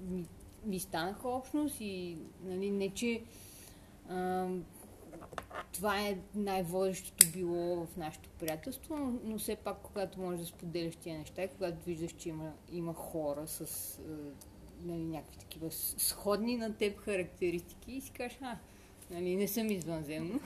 ми, 0.00 0.24
ми 0.66 0.80
станаха 0.80 1.28
общност 1.28 1.76
и 1.80 2.18
нали, 2.44 2.70
не, 2.70 2.90
че 2.90 3.22
а, 4.08 4.48
това 5.72 6.00
е 6.00 6.18
най-водещото 6.34 7.26
било 7.32 7.86
в 7.86 7.96
нашето 7.96 8.30
приятелство, 8.30 8.96
но, 8.96 9.18
но 9.24 9.38
все 9.38 9.56
пак, 9.56 9.78
когато 9.82 10.20
можеш 10.20 10.40
да 10.40 10.46
споделяш 10.46 10.96
тия 10.96 11.18
неща 11.18 11.42
и 11.42 11.48
когато 11.48 11.84
виждаш, 11.84 12.12
че 12.12 12.28
има, 12.28 12.52
има 12.72 12.94
хора 12.94 13.46
с 13.46 13.60
а, 13.98 14.16
нали, 14.84 15.04
някакви 15.04 15.38
такива 15.38 15.70
сходни 15.70 16.56
на 16.56 16.76
теб 16.76 16.98
характеристики 16.98 17.92
и 17.92 18.00
си 18.00 18.10
кажеш, 18.10 18.38
а, 18.42 18.58
нали, 19.10 19.36
не 19.36 19.48
съм 19.48 19.70
извънземно. 19.70 20.40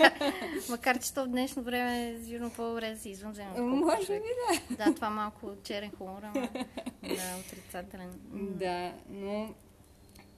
Макар, 0.70 0.98
че 0.98 1.14
то 1.14 1.24
в 1.24 1.28
днешно 1.28 1.62
време 1.62 2.10
е 2.10 2.24
сигурно 2.24 2.50
по-добре 2.50 2.90
да 2.90 2.98
си 2.98 3.10
извънземно. 3.10 3.66
Може 3.66 4.12
би 4.12 4.28
да. 4.70 4.76
Да, 4.76 4.94
това 4.94 5.10
малко 5.10 5.50
черен 5.62 5.90
хумор, 5.98 6.22
ама 6.22 6.48
да, 7.02 7.36
отрицателен. 7.40 8.20
Да, 8.32 8.94
но 9.08 9.54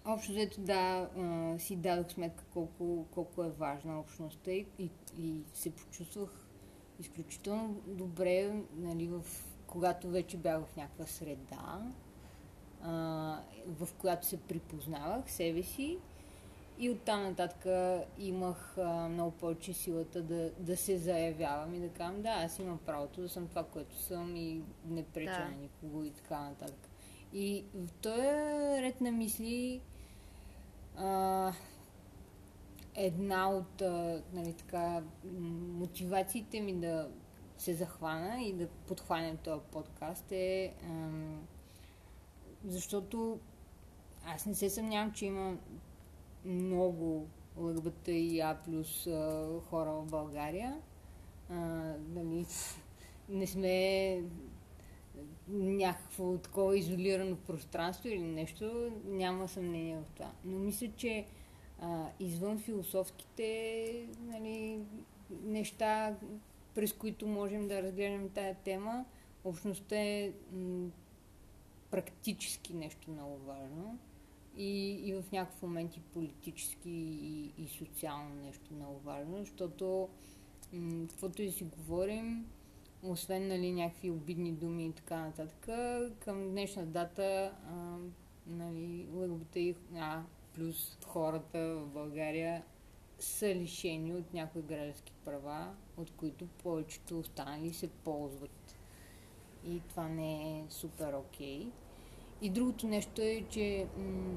общо 0.05 0.33
взето 0.33 0.61
да, 0.61 1.09
а, 1.19 1.59
си 1.59 1.77
дадох 1.77 2.13
сметка 2.13 2.45
колко, 2.53 3.07
колко 3.11 3.45
е 3.45 3.51
важна 3.51 4.01
общността 4.01 4.53
и, 4.53 4.67
и, 4.79 4.91
и 5.19 5.43
се 5.55 5.71
почувствах 5.71 6.31
изключително 7.01 7.83
добре, 7.87 8.53
нали, 8.77 9.07
в, 9.07 9.23
когато 9.67 10.09
вече 10.09 10.37
бях 10.37 10.61
в 10.65 10.77
някаква 10.77 11.07
среда, 11.07 11.83
а, 12.83 12.93
в 13.67 13.89
която 13.99 14.27
се 14.27 14.37
припознавах 14.37 15.31
себе 15.31 15.63
си 15.63 15.99
и 16.79 16.91
оттам 16.91 17.23
нататък 17.23 17.67
имах 18.19 18.79
а, 18.79 19.09
много 19.09 19.31
повече 19.31 19.73
силата 19.73 20.23
да, 20.23 20.51
да 20.59 20.77
се 20.77 20.99
заявявам 20.99 21.75
и 21.75 21.81
да 21.81 21.89
казвам, 21.89 22.23
да, 22.23 22.29
аз 22.29 22.59
имам 22.59 22.79
правото 22.79 23.21
да 23.21 23.29
съм 23.29 23.49
това, 23.49 23.65
което 23.65 23.97
съм 23.97 24.37
и 24.37 24.63
не 24.87 25.05
преча 25.05 25.33
Да. 25.33 25.45
на 25.45 25.57
никого 25.57 26.05
и 26.05 26.11
така 26.11 26.41
нататък. 26.41 26.91
И 27.33 27.65
в 27.75 27.93
този 27.93 28.23
ред 28.83 29.01
на 29.01 29.13
мисли 29.13 29.81
а, 30.97 31.53
една 32.95 33.51
от 33.51 33.83
а, 33.83 34.23
нали, 34.33 34.53
така, 34.53 35.03
мотивациите 35.79 36.61
ми 36.61 36.75
да 36.75 37.11
се 37.59 37.75
захвана 37.75 38.43
и 38.43 38.53
да 38.53 38.69
подхванем 38.69 39.37
този 39.37 39.61
подкаст 39.73 40.33
е 40.33 40.75
ам, 40.85 41.47
защото 42.65 43.39
аз 44.27 44.47
не 44.47 44.55
се 44.55 44.71
съмнявам, 44.71 45.13
че 45.13 45.27
има 45.27 45.57
много 46.45 47.27
ЛГБТ 47.57 48.09
и 48.09 48.41
А 48.41 48.59
плюс 48.65 49.05
хора 49.71 49.93
в 49.93 50.05
България. 50.11 50.81
А, 51.51 51.55
нали, 52.15 52.47
не 53.29 53.47
сме 53.47 54.23
някакво 55.49 56.39
такова 56.39 56.79
изолирано 56.79 57.37
пространство 57.37 58.09
или 58.09 58.23
нещо, 58.23 58.93
няма 59.05 59.49
съмнение 59.49 59.97
в 59.97 60.11
това. 60.15 60.33
Но 60.45 60.59
мисля, 60.59 60.89
че 60.97 61.27
а, 61.81 62.07
извън 62.21 62.59
философските 62.59 64.09
нали, 64.21 64.81
неща, 65.43 66.17
през 66.75 66.93
които 66.93 67.27
можем 67.27 67.69
да 67.69 67.83
разгледаме 67.83 68.29
тая 68.29 68.55
тема, 68.55 69.05
общността 69.45 69.97
е 69.97 70.33
м- 70.53 70.89
практически 71.91 72.75
нещо 72.75 73.11
много 73.11 73.37
важно 73.37 73.99
и, 74.57 74.91
и 75.09 75.15
в 75.15 75.33
някакъв 75.33 75.63
момент 75.63 75.97
и 75.97 76.01
политически 76.01 76.91
и, 76.91 77.53
и 77.59 77.69
социално 77.69 78.35
нещо 78.35 78.75
много 78.75 78.99
важно, 78.99 79.39
защото 79.39 80.09
каквото 81.09 81.43
и 81.43 81.51
си 81.51 81.65
говорим, 81.65 82.47
освен 83.03 83.49
нали, 83.49 83.73
някакви 83.73 84.11
обидни 84.11 84.53
думи 84.53 84.87
и 84.87 84.93
така 84.93 85.17
нататък, 85.17 85.69
към 86.21 86.51
днешна 86.51 86.87
дата 86.87 87.55
а, 87.67 87.97
нали, 88.47 89.09
ЛГБТИ 89.15 89.75
а, 89.97 90.23
плюс 90.55 90.99
хората 91.07 91.77
в 91.77 91.87
България 91.87 92.65
са 93.19 93.55
лишени 93.55 94.15
от 94.15 94.35
някои 94.35 94.63
граждански 94.63 95.13
права, 95.25 95.75
от 95.97 96.11
които 96.11 96.47
повечето 96.47 97.19
останали 97.19 97.73
се 97.73 97.89
ползват. 97.89 98.77
И 99.67 99.81
това 99.89 100.09
не 100.09 100.59
е 100.59 100.65
супер 100.69 101.13
окей. 101.13 101.67
Okay. 101.67 101.71
И 102.43 102.51
другото 102.51 102.87
нещо 102.87 103.23
е, 103.23 103.45
че 103.51 103.87
м- 103.99 104.37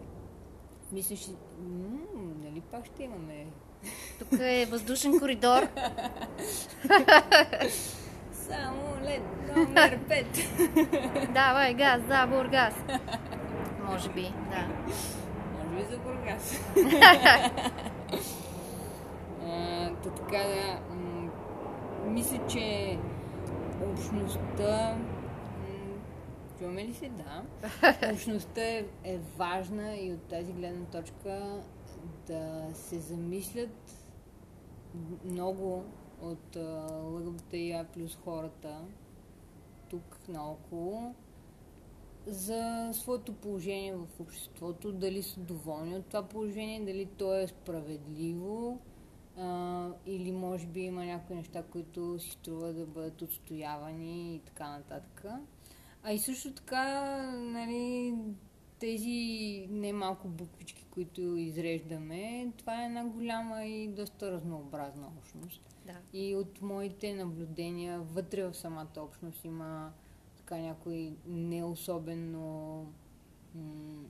мислиш, 0.91 1.27
м- 1.59 1.97
нали 2.43 2.61
пак 2.61 2.85
ще 2.85 3.03
имаме 3.03 3.45
тук 4.19 4.39
е 4.41 4.65
въздушен 4.65 5.19
коридор. 5.19 5.67
Само 8.31 8.81
лед 9.03 9.21
номер 9.55 9.99
5. 9.99 11.33
Давай 11.33 11.73
газ, 11.73 12.01
да, 12.07 12.27
Бургас. 12.27 12.73
Може 13.85 14.09
би, 14.09 14.21
да. 14.21 14.67
Може 15.53 15.75
би 15.75 15.91
за 15.91 15.97
Бургас. 15.97 16.59
а, 19.45 19.89
така 19.95 20.37
да, 20.43 20.79
мисля, 22.05 22.39
че 22.47 22.97
общността 23.91 24.97
Чуваме 26.59 26.85
ли 26.85 26.93
се? 26.93 27.09
Да. 27.09 27.43
Общността 28.13 28.61
е, 28.61 28.85
е 29.03 29.19
важна 29.37 29.97
и 29.97 30.13
от 30.13 30.21
тази 30.21 30.53
гледна 30.53 30.85
точка 30.85 31.61
да 32.27 32.69
се 32.73 32.99
замислят 32.99 34.05
много 35.25 35.83
от 36.21 36.57
ЛГБТИА 37.03 37.85
плюс 37.93 38.15
хората 38.15 38.81
тук 39.89 40.19
наоколо 40.27 41.15
за 42.27 42.89
своето 42.93 43.33
положение 43.33 43.95
в 43.95 44.07
обществото, 44.19 44.91
дали 44.91 45.23
са 45.23 45.39
доволни 45.39 45.95
от 45.95 46.05
това 46.05 46.23
положение, 46.23 46.85
дали 46.85 47.05
то 47.05 47.39
е 47.39 47.47
справедливо 47.47 48.79
а, 49.37 49.89
или 50.05 50.31
може 50.31 50.67
би 50.67 50.79
има 50.79 51.05
някои 51.05 51.35
неща, 51.35 51.63
които 51.63 52.19
си 52.19 52.31
струва 52.31 52.73
да 52.73 52.85
бъдат 52.85 53.21
отстоявани 53.21 54.35
и 54.35 54.39
така 54.39 54.69
нататък. 54.69 55.25
А 56.07 56.13
и 56.13 56.19
също 56.19 56.51
така, 56.51 57.11
нали, 57.33 58.13
тези 58.79 59.07
немалко 59.69 60.27
буквички, 60.27 60.85
които 60.85 61.21
изреждаме, 61.21 62.51
това 62.57 62.81
е 62.81 62.85
една 62.85 63.05
голяма 63.05 63.65
и 63.65 63.87
доста 63.87 64.31
разнообразна 64.31 65.07
общност. 65.17 65.61
Да. 65.85 65.93
И 66.13 66.35
от 66.35 66.61
моите 66.61 67.13
наблюдения 67.13 67.99
вътре 67.99 68.43
в 68.43 68.53
самата 68.53 68.87
общност 68.97 69.45
има 69.45 69.91
така 70.37 70.57
някои 70.57 71.13
не 71.27 71.63
особено 71.63 72.85
м- 73.55 74.03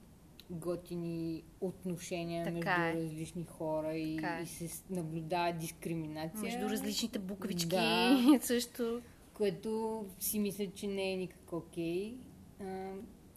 готини 0.49 1.43
отношения 1.61 2.45
така 2.45 2.77
между 2.77 2.99
е. 2.99 3.03
различни 3.03 3.43
хора 3.43 3.93
и, 3.93 4.15
Така 4.15 4.37
е. 4.37 4.43
и 4.43 4.45
се 4.45 4.83
наблюдава 4.89 5.53
дискриминация. 5.53 6.41
Между 6.41 6.69
различните 6.69 7.19
буквички 7.19 7.67
Да. 7.67 8.17
също. 8.41 9.01
Което 9.37 10.05
си 10.19 10.39
мисля, 10.39 10.67
че 10.75 10.87
не 10.87 11.11
е 11.11 11.17
никак 11.17 11.53
окей. 11.53 12.17
А, 12.61 12.91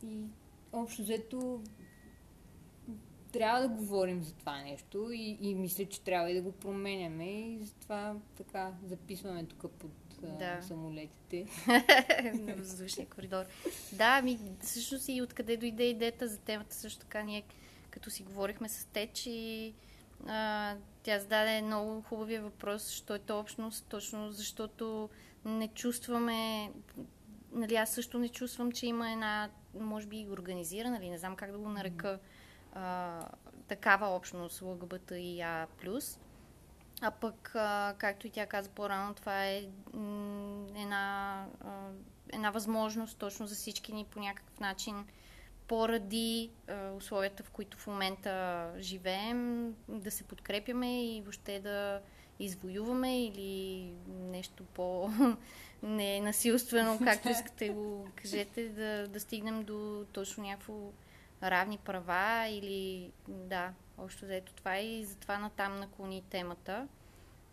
и 0.06 0.24
общо 0.72 1.02
взето 1.02 1.62
трябва 3.32 3.60
да 3.60 3.68
говорим 3.68 4.22
за 4.22 4.34
това 4.34 4.62
нещо 4.62 5.10
и, 5.12 5.38
и 5.40 5.54
мисля, 5.54 5.86
че 5.86 6.00
трябва 6.00 6.30
и 6.30 6.34
да 6.34 6.42
го 6.42 6.52
променяме 6.52 7.30
и 7.30 7.58
затова 7.64 8.16
така 8.36 8.72
записваме 8.84 9.44
тук 9.44 9.72
под 9.72 9.90
Да. 10.38 10.62
самолетите. 10.62 11.46
на 12.34 12.54
въздушния 12.54 13.08
коридор. 13.08 13.44
Да, 13.92 14.22
ми 14.22 14.38
всъщност 14.60 15.08
и 15.08 15.22
откъде 15.22 15.56
дойде 15.56 15.84
идеята 15.84 16.28
за 16.28 16.38
темата 16.38 16.74
също 16.74 17.00
така 17.00 17.22
ние 17.22 17.42
като 17.90 18.10
си 18.10 18.22
говорихме 18.22 18.68
с 18.68 18.84
Теч 18.84 19.26
и 19.26 19.74
а, 20.26 20.76
тя 21.02 21.18
зададе 21.18 21.62
много 21.62 22.02
хубавия 22.02 22.42
въпрос, 22.42 22.90
що 22.90 23.14
е 23.14 23.18
то 23.18 23.40
общност, 23.40 23.86
точно 23.88 24.30
защото 24.30 25.08
не 25.44 25.68
чувстваме, 25.68 26.72
нали 27.53 27.74
аз 27.76 27.90
също 27.90 28.18
не 28.18 28.29
чувствам, 28.29 28.72
че 28.72 28.87
има 28.87 29.12
една, 29.12 29.50
може 29.81 30.07
би 30.07 30.29
организирана, 30.31 30.96
нали, 30.96 31.11
не 31.11 31.18
знам 31.18 31.37
как 31.37 31.53
да 31.53 31.59
го 31.59 31.68
нарека, 31.68 32.18
а, 32.72 33.20
такава 33.68 34.07
общност 34.07 34.62
ЛГБТ 34.62 35.11
и 35.11 35.40
А+. 35.40 35.66
А 37.03 37.11
пък, 37.11 37.53
а, 37.55 37.94
както 37.98 38.26
и 38.26 38.31
тя 38.31 38.46
каза 38.46 38.70
по-рано, 38.70 39.14
това 39.14 39.46
е 39.46 39.57
една, 40.76 41.46
а, 41.61 41.88
една 42.33 42.50
възможност 42.50 43.18
точно 43.18 43.46
за 43.46 43.55
всички 43.55 43.92
ни 43.92 44.05
по 44.05 44.20
някакъв 44.20 44.61
начин 44.61 45.07
поради 45.68 46.50
а, 46.68 46.92
условията, 46.92 47.42
в 47.42 47.50
които 47.50 47.79
в 47.79 47.87
момента 47.87 48.66
живеем, 48.79 49.74
да 49.88 50.11
се 50.11 50.24
подкрепяме 50.24 51.16
и 51.16 51.22
въобще 51.22 51.61
да 51.61 52.00
извоюваме 52.40 53.24
или 53.26 53.92
нещо 54.09 54.64
по 54.64 55.11
ненасилствено, 55.83 56.98
както 57.05 57.29
искате 57.29 57.68
го 57.68 58.09
кажете, 58.16 58.68
да, 58.68 59.09
да 59.09 59.20
стигнем 59.20 59.62
до 59.62 60.07
точно 60.12 60.44
някакво 60.44 60.74
равни 61.42 61.79
права 61.79 62.48
или 62.48 63.11
да, 63.29 63.72
общо 63.98 64.26
заето 64.26 64.53
това 64.53 64.76
е 64.76 64.87
и 64.87 65.05
затова 65.05 65.38
натам 65.38 65.81
наклони 65.81 66.22
темата. 66.31 66.88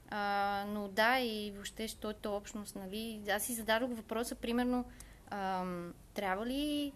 А, 0.10 0.66
но 0.68 0.88
да, 0.88 1.20
и 1.20 1.52
въобще, 1.52 1.88
що 1.88 2.10
е 2.10 2.14
то 2.14 2.36
общност, 2.36 2.76
нали? 2.76 3.22
Аз 3.32 3.44
си 3.44 3.54
зададох 3.54 3.92
въпроса, 3.94 4.36
примерно, 4.36 4.86
ам, 5.30 5.94
трябва 6.14 6.46
ли 6.46 6.94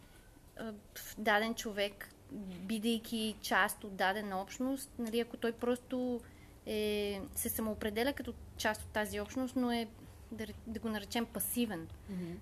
а, 0.58 0.74
даден 1.18 1.56
човек, 1.56 2.14
бидейки 2.62 3.36
част 3.42 3.84
от 3.84 3.96
дадена 3.96 4.42
общност, 4.42 4.90
нали, 5.00 5.20
ако 5.20 5.38
той 5.38 5.52
просто 5.52 6.22
е, 6.66 7.22
се 7.36 7.50
самоопределя 7.50 8.14
като 8.14 8.34
част 8.58 8.82
от 8.82 8.88
тази 8.88 9.20
общност, 9.20 9.56
но 9.56 9.72
е, 9.72 9.88
да, 10.32 10.46
да 10.68 10.80
го 10.80 10.90
наречем, 10.90 11.26
пасивен. 11.26 11.88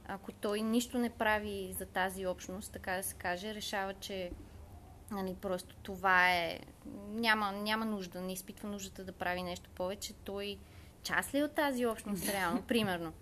Ако 0.07 0.31
той 0.31 0.61
нищо 0.61 0.97
не 0.97 1.09
прави 1.09 1.75
за 1.77 1.85
тази 1.85 2.25
общност, 2.25 2.71
така 2.71 2.95
да 2.95 3.03
се 3.03 3.15
каже, 3.15 3.55
решава, 3.55 3.93
че 3.93 4.31
нали, 5.11 5.35
просто 5.41 5.75
това 5.75 6.35
е... 6.35 6.59
Няма, 7.09 7.51
няма 7.51 7.85
нужда, 7.85 8.21
не 8.21 8.33
изпитва 8.33 8.69
нуждата 8.69 9.03
да 9.03 9.11
прави 9.11 9.43
нещо 9.43 9.69
повече. 9.75 10.13
Той 10.13 10.57
част 11.03 11.33
ли 11.33 11.39
е 11.39 11.43
от 11.43 11.51
тази 11.51 11.85
общност, 11.85 12.29
реално, 12.33 12.61
примерно? 12.61 13.13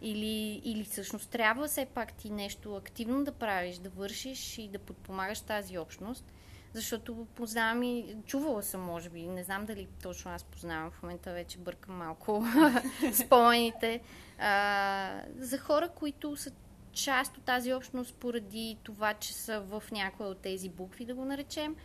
Или, 0.00 0.62
или 0.64 0.84
всъщност 0.84 1.30
трябва 1.30 1.66
все 1.66 1.86
пак 1.86 2.12
ти 2.12 2.30
нещо 2.30 2.76
активно 2.76 3.24
да 3.24 3.32
правиш, 3.32 3.76
да 3.76 3.90
вършиш 3.90 4.58
и 4.58 4.68
да 4.68 4.78
подпомагаш 4.78 5.40
тази 5.40 5.78
общност, 5.78 6.32
защото 6.74 7.26
познавам 7.34 7.82
и, 7.82 8.16
чувала 8.26 8.62
съм, 8.62 8.80
може 8.80 9.10
би, 9.10 9.22
не 9.22 9.44
знам 9.44 9.66
дали 9.66 9.88
точно 10.02 10.30
аз 10.30 10.44
познавам, 10.44 10.90
в 10.90 11.02
момента 11.02 11.32
вече 11.32 11.58
бъркам 11.58 11.96
малко 11.96 12.44
спомените, 13.12 14.00
а, 14.38 15.22
за 15.38 15.58
хора, 15.58 15.88
които 15.88 16.36
са 16.36 16.50
част 16.92 17.36
от 17.36 17.44
тази 17.44 17.74
общност 17.74 18.14
поради 18.14 18.78
това, 18.82 19.14
че 19.14 19.34
са 19.34 19.60
в 19.60 19.82
някоя 19.92 20.28
от 20.28 20.38
тези 20.38 20.68
букви, 20.68 21.04
да 21.04 21.14
го 21.14 21.24
наречем, 21.24 21.76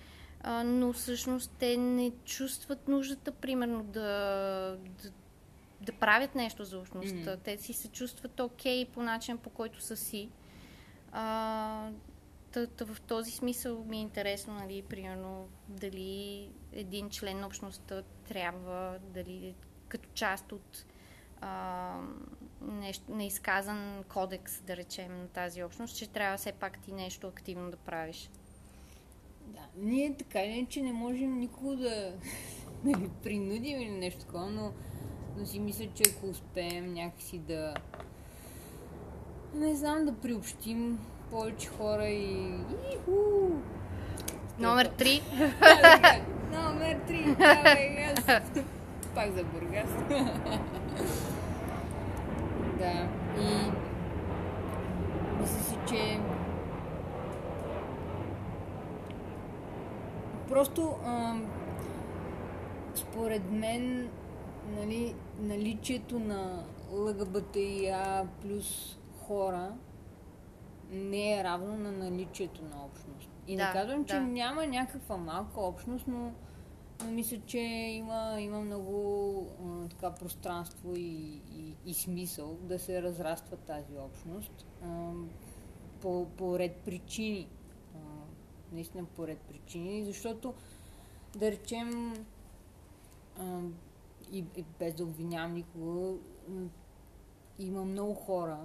а, 0.41 0.63
но 0.63 0.93
всъщност 0.93 1.52
те 1.60 1.78
не 1.78 2.12
чувстват 2.25 2.88
нуждата, 2.88 3.32
примерно, 3.32 3.84
да, 3.84 4.78
да, 5.04 5.12
да 5.82 5.91
правят 5.91 6.36
нещо 6.36 6.63
за 6.63 6.80
общността. 6.80 7.32
Мгм. 7.32 7.41
Те 7.43 7.58
си 7.58 7.73
се 7.73 7.88
чувстват 7.88 8.39
окей 8.39 8.86
по 8.86 9.04
начин, 9.04 9.38
по 9.38 9.49
който 9.49 9.82
са 9.82 9.97
си. 9.97 10.30
А, 11.12 11.89
в 12.82 13.02
този 13.02 13.32
смисъл 13.32 13.84
ми 13.84 13.98
е 13.98 14.02
интересно, 14.02 14.54
нали, 14.54 14.82
примерно, 14.82 15.48
дали 15.68 16.50
един 16.72 17.10
член 17.10 17.40
на 17.40 17.48
общността 17.48 18.04
трябва, 18.28 19.00
дали 19.14 19.48
е 19.48 19.54
като 19.88 20.10
част 20.14 20.52
от 20.52 20.86
а, 21.42 21.94
нещо, 22.62 23.16
неизказан 23.16 24.04
кодекс, 24.08 24.62
да 24.62 24.78
речем, 24.78 25.18
на 25.18 25.28
тази 25.28 25.64
общност, 25.64 25.98
че 25.98 26.10
трябва 26.10 26.38
все 26.38 26.52
пак 26.52 26.80
ти 26.80 26.92
нещо 26.92 27.28
активно 27.28 27.72
да 27.72 27.78
правиш. 27.78 28.30
Да, 29.48 29.62
ние 29.76 30.16
така 30.18 30.44
или 30.44 30.66
че 30.66 30.82
не 30.82 30.94
можем 30.94 31.40
никого 31.40 31.76
да 31.76 32.14
нали, 32.84 33.10
принудим 33.24 33.82
или 33.82 33.92
нещо 33.92 34.20
такова, 34.20 34.50
но, 34.50 34.74
но 35.38 35.46
си 35.46 35.60
мисля, 35.60 35.88
че 35.96 36.04
ако 36.16 36.28
успеем 36.28 36.94
някакси 36.94 37.38
да 37.38 37.74
не 39.54 39.76
знам, 39.76 40.06
да 40.06 40.14
приобщим 40.14 41.00
повече 41.32 41.70
хора 41.70 42.08
и... 42.08 42.54
Иху! 42.94 43.52
Номер 44.60 44.86
три. 44.86 45.22
Номер 46.52 47.00
три. 47.08 47.36
Давай, 47.39 48.06
аз. 48.06 48.26
Пак 49.15 49.32
за 49.32 49.44
Бургас. 49.44 49.89
да. 52.80 53.08
И 53.42 53.72
мисля 55.39 55.63
си, 55.63 55.78
че 55.88 56.20
просто 60.50 60.96
ам, 61.06 61.46
според 62.96 63.52
мен 63.52 64.10
нали, 64.78 65.15
наличието 65.39 66.20
на 66.20 66.63
ЛГБТИА 66.92 68.28
плюс 68.42 68.98
хора 69.28 69.72
не 70.89 71.39
е 71.39 71.43
равно 71.43 71.78
на 71.78 71.91
наличието 71.91 72.63
на 72.63 72.86
общност. 72.86 73.30
И 73.47 73.56
да, 73.56 73.67
не 73.67 73.73
казвам, 73.73 74.06
че 74.06 74.13
да. 74.13 74.21
няма 74.21 74.67
някаква 74.67 75.17
малка 75.17 75.62
общност, 75.62 76.08
но, 76.08 76.32
но 77.06 77.12
мисля, 77.12 77.38
че 77.45 77.60
има, 77.60 78.38
има 78.39 78.60
много 78.60 79.47
а, 79.65 79.89
така 79.89 80.12
пространство 80.12 80.95
и, 80.95 81.41
и, 81.52 81.75
и 81.86 81.93
смисъл 81.93 82.58
да 82.62 82.80
се 82.80 83.02
разраства 83.02 83.58
тази 83.58 83.97
общност 83.97 84.65
а, 84.84 85.12
по, 86.02 86.28
по 86.38 86.60
ред 86.60 86.75
причини. 86.75 87.47
А, 87.95 87.99
наистина 88.71 89.06
по 89.06 89.28
ред 89.28 89.39
причини, 89.39 90.06
защото 90.06 90.54
да 91.36 91.52
речем 91.52 92.13
а, 93.39 93.62
и, 94.32 94.45
и 94.58 94.65
без 94.80 94.93
да 94.93 95.04
обвинявам 95.04 95.54
никого, 95.54 96.19
има 97.60 97.86
много 97.86 98.13
хора, 98.13 98.60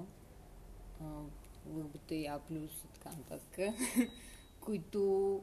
ЛГБТИА 1.66 2.40
плюс 2.48 2.84
и 2.84 2.88
така 2.88 3.16
нататък, 3.16 3.74
които 4.60 5.42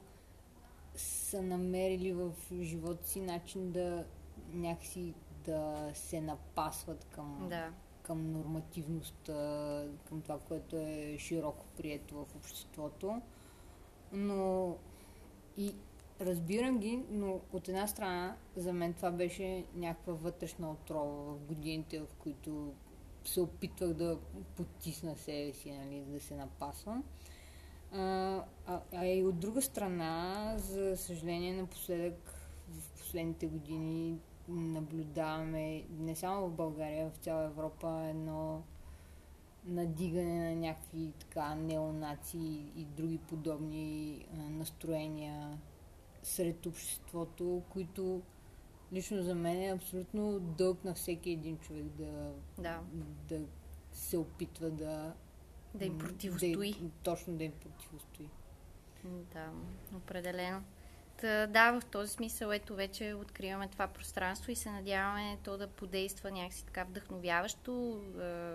са 0.96 1.42
намерили 1.42 2.14
в 2.14 2.32
живота 2.62 3.08
си 3.08 3.22
начин 3.22 3.72
да 3.72 4.06
някакси 4.54 5.14
да 5.46 5.92
се 5.94 6.22
напасват 6.22 7.06
към, 7.06 7.48
да. 7.50 7.72
към 8.04 8.32
нормативността, 8.32 9.84
към 10.06 10.22
това, 10.22 10.40
което 10.40 10.78
е 10.78 11.16
широко 11.20 11.66
прието 11.78 12.16
в 12.16 12.36
обществото. 12.36 13.22
Но 14.14 14.76
и 15.58 15.76
разбирам 16.22 16.78
ги, 16.78 17.04
но 17.10 17.40
от 17.54 17.68
една 17.68 17.88
страна 17.88 18.36
за 18.56 18.74
мен 18.74 18.94
това 18.94 19.12
беше 19.12 19.66
някаква 19.76 20.14
вътрешна 20.14 20.72
отрова 20.72 21.34
в 21.34 21.40
годините, 21.40 22.00
в 22.00 22.08
които 22.20 22.74
се 23.26 23.42
опитвах 23.42 23.94
да 23.94 24.20
потисна 24.56 25.16
себе 25.16 25.54
си, 25.54 25.72
нали, 25.72 26.04
да 26.08 26.20
се 26.20 26.36
напасвам. 26.36 27.04
А, 27.92 28.00
а, 28.68 28.82
а 28.94 29.06
и 29.06 29.26
от 29.26 29.40
друга 29.40 29.62
страна, 29.62 30.54
за 30.58 30.98
съжаление, 30.98 31.54
напоследък, 31.54 32.34
в 32.70 32.90
последните 32.90 33.48
години 33.48 34.18
наблюдаваме 34.48 35.84
не 36.00 36.16
само 36.16 36.48
в 36.48 36.52
България, 36.52 37.10
в 37.10 37.18
цяла 37.18 37.44
Европа 37.44 38.06
едно 38.10 38.64
надигане 39.66 40.50
на 40.50 40.56
някакви 40.56 41.14
така 41.20 41.56
неонаци 41.56 42.66
и 42.76 42.86
други 42.86 43.18
подобни 43.18 44.26
настроения 44.34 45.58
сред 46.24 46.66
обществото, 46.66 47.62
които 47.70 48.22
лично 48.94 49.24
за 49.24 49.36
мен 49.36 49.62
е 49.62 49.72
абсолютно 49.72 50.40
дълг 50.40 50.84
на 50.84 50.94
всеки 50.94 51.32
един 51.32 51.58
човек 51.58 51.86
да, 51.86 52.32
да. 52.58 52.80
да 53.30 53.46
се 53.92 54.18
опитва 54.18 54.70
да... 54.70 55.14
Да 55.74 55.86
им 55.86 55.98
противостои. 55.98 56.74
Да, 56.74 56.90
точно 57.04 57.38
да 57.38 57.44
им 57.44 57.52
противостои. 57.52 58.30
Да, 59.04 59.50
определено. 59.96 60.64
Та, 61.22 61.48
да, 61.48 61.80
в 61.80 61.86
този 61.86 62.14
смисъл 62.14 62.52
ето 62.52 62.76
вече 62.76 63.14
откриваме 63.14 63.68
това 63.68 63.88
пространство 63.88 64.52
и 64.52 64.56
се 64.56 64.72
надяваме 64.72 65.38
то 65.44 65.58
да 65.58 65.68
подейства 65.68 66.32
някакси 66.32 66.66
така 66.66 66.84
вдъхновяващо, 66.84 68.02
е, 68.22 68.54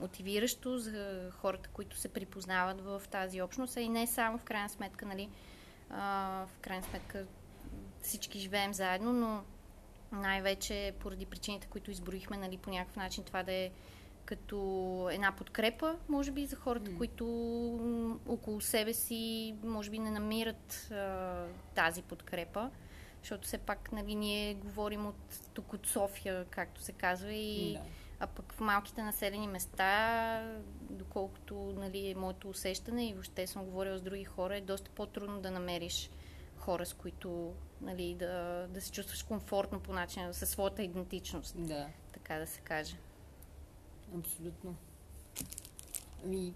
мотивиращо 0.00 0.78
за 0.78 1.30
хората, 1.32 1.68
които 1.68 1.96
се 1.96 2.08
припознават 2.08 2.80
в 2.80 3.02
тази 3.10 3.42
общност, 3.42 3.76
а 3.76 3.80
и 3.80 3.88
не 3.88 4.06
само 4.06 4.38
в 4.38 4.44
крайна 4.44 4.68
сметка, 4.68 5.06
нали, 5.06 5.28
в 5.90 6.48
крайна 6.60 6.82
сметка 6.82 7.26
всички 8.02 8.38
живеем 8.38 8.74
заедно, 8.74 9.12
но 9.12 9.44
най-вече 10.12 10.94
поради 11.00 11.26
причините, 11.26 11.66
които 11.66 11.90
изброихме, 11.90 12.36
нали, 12.36 12.56
по 12.56 12.70
някакъв 12.70 12.96
начин 12.96 13.24
това 13.24 13.42
да 13.42 13.52
е 13.52 13.70
като 14.26 15.08
една 15.12 15.32
подкрепа, 15.32 15.96
може 16.08 16.30
би, 16.30 16.46
за 16.46 16.56
хората, 16.56 16.90
mm. 16.90 16.96
които 16.96 17.26
около 18.28 18.60
себе 18.60 18.92
си, 18.92 19.54
може 19.64 19.90
би, 19.90 19.98
не 19.98 20.10
намират 20.10 20.88
а, 20.92 21.44
тази 21.74 22.02
подкрепа. 22.02 22.70
Защото 23.22 23.46
все 23.46 23.58
пак, 23.58 23.92
нали, 23.92 24.14
ние 24.14 24.54
говорим 24.54 25.06
от 25.06 25.40
тук 25.54 25.72
от 25.72 25.86
София, 25.86 26.44
както 26.44 26.82
се 26.82 26.92
казва, 26.92 27.32
и 27.32 27.72
да. 27.72 27.80
а 28.20 28.26
пък 28.26 28.52
в 28.52 28.60
малките 28.60 29.02
населени 29.02 29.48
места, 29.48 30.56
доколкото 30.80 31.54
нали, 31.54 32.10
е 32.10 32.14
моето 32.14 32.48
усещане 32.48 33.08
и 33.08 33.12
въобще 33.12 33.46
съм 33.46 33.64
говорила 33.64 33.98
с 33.98 34.02
други 34.02 34.24
хора, 34.24 34.56
е 34.56 34.60
доста 34.60 34.90
по-трудно 34.90 35.40
да 35.40 35.50
намериш 35.50 36.10
хора, 36.56 36.86
с 36.86 36.94
които 36.94 37.54
нали, 37.80 38.14
да, 38.14 38.66
да 38.70 38.80
се 38.80 38.92
чувстваш 38.92 39.22
комфортно 39.22 39.80
по 39.80 39.92
начин, 39.92 40.34
със 40.34 40.50
своята 40.50 40.82
идентичност. 40.82 41.54
Да. 41.58 41.88
Така 42.12 42.38
да 42.38 42.46
се 42.46 42.60
каже. 42.60 42.96
Абсолютно. 44.18 44.76
Ами, 46.24 46.54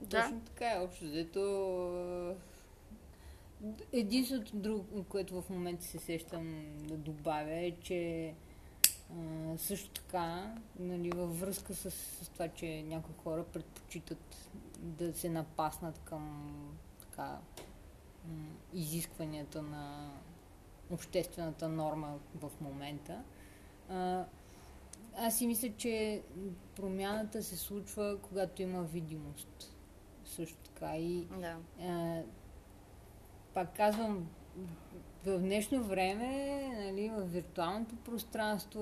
да. 0.00 0.22
точно 0.22 0.40
така 0.40 0.72
е. 0.72 0.78
Общо 0.78 1.04
взето 1.04 2.36
единственото 3.92 4.56
друго, 4.56 5.04
което 5.04 5.42
в 5.42 5.50
момента 5.50 5.84
се 5.84 5.98
сещам 5.98 6.64
да 6.78 6.96
добавя 6.96 7.54
е, 7.54 7.76
че 7.82 8.34
а, 9.10 9.58
също 9.58 9.90
така, 9.90 10.54
нали, 10.78 11.10
във 11.10 11.40
връзка 11.40 11.74
с, 11.74 11.90
с 11.90 12.28
това, 12.28 12.48
че 12.48 12.82
някои 12.82 13.14
хора 13.24 13.44
предпочитат 13.44 14.50
да 14.78 15.12
се 15.12 15.28
напаснат 15.28 15.98
към 15.98 16.44
така 17.00 17.38
изискванията 18.72 19.62
на 19.62 20.12
обществената 20.90 21.68
норма 21.68 22.18
в 22.34 22.50
момента. 22.60 23.22
А, 23.88 24.24
аз 25.16 25.38
си 25.38 25.46
мисля, 25.46 25.68
че 25.76 26.22
промяната 26.76 27.42
се 27.42 27.56
случва, 27.56 28.18
когато 28.22 28.62
има 28.62 28.82
видимост. 28.82 29.76
Също 30.24 30.56
така 30.58 30.96
и 30.96 31.24
да. 31.24 31.56
а, 31.80 32.22
пак 33.54 33.76
казвам, 33.76 34.28
в 35.26 35.38
днешно 35.38 35.84
време, 35.84 36.58
нали, 36.78 37.08
в 37.08 37.24
виртуалното 37.24 37.96
пространство, 37.96 38.80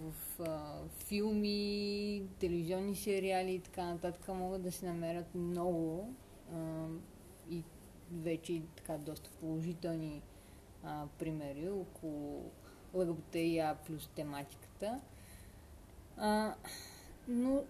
в 0.00 0.40
а, 0.40 0.78
филми, 1.06 2.22
телевизионни 2.38 2.96
сериали 2.96 3.54
и 3.54 3.60
така 3.60 3.84
нататък 3.84 4.28
могат 4.28 4.62
да 4.62 4.72
се 4.72 4.86
намерят 4.86 5.34
много 5.34 6.14
а, 6.52 6.86
и 7.50 7.62
вече 8.12 8.62
така 8.76 8.98
доста 8.98 9.30
положителни 9.30 10.22
а, 10.84 11.06
примери 11.18 11.68
около 11.68 12.50
ЛГБТИА 12.94 13.76
плюс 13.86 14.08
тематиката. 14.14 15.00
А, 16.16 16.54
но 17.28 17.64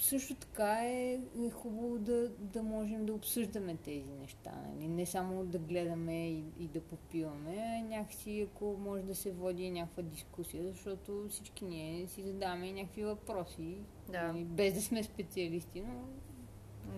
също 0.00 0.34
така 0.34 0.84
е, 0.84 1.20
е 1.46 1.50
хубаво 1.50 1.98
да, 1.98 2.28
да 2.28 2.62
можем 2.62 3.06
да 3.06 3.12
обсъждаме 3.12 3.76
тези 3.76 4.12
неща. 4.20 4.52
Нали? 4.66 4.88
Не 4.88 5.06
само 5.06 5.44
да 5.44 5.58
гледаме 5.58 6.28
и, 6.28 6.44
и 6.58 6.68
да 6.68 6.80
попиваме, 6.80 7.56
а 7.58 7.88
някакси 7.88 8.48
ако 8.50 8.76
може 8.78 9.02
да 9.02 9.14
се 9.14 9.32
води 9.32 9.70
някаква 9.70 10.02
дискусия, 10.02 10.64
защото 10.64 11.26
всички 11.30 11.64
ние 11.64 12.06
си 12.06 12.22
задаваме 12.22 12.72
някакви 12.72 13.04
въпроси, 13.04 13.76
да. 14.08 14.22
нали? 14.22 14.44
без 14.44 14.74
да 14.74 14.82
сме 14.82 15.02
специалисти, 15.02 15.80
но 15.80 15.94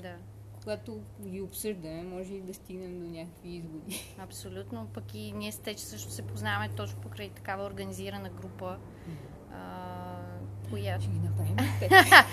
да 0.02 0.16
когато 0.64 1.00
ги 1.20 1.40
обсъждаме, 1.40 2.02
може 2.02 2.34
и 2.34 2.40
да 2.40 2.54
стигнем 2.54 3.00
до 3.00 3.06
някакви 3.06 3.48
изводи. 3.48 4.14
Абсолютно. 4.18 4.86
Пък 4.94 5.14
и 5.14 5.32
ние 5.32 5.52
с 5.52 5.58
Тече 5.58 5.84
също 5.84 6.10
се 6.10 6.22
познаваме 6.22 6.68
точно 6.76 7.00
покрай 7.00 7.28
такава 7.28 7.64
организирана 7.64 8.28
група, 8.28 8.76
а, 9.52 9.58
която... 10.70 11.02
Ще 11.02 11.12
ги 11.12 11.18
направим 11.18 11.56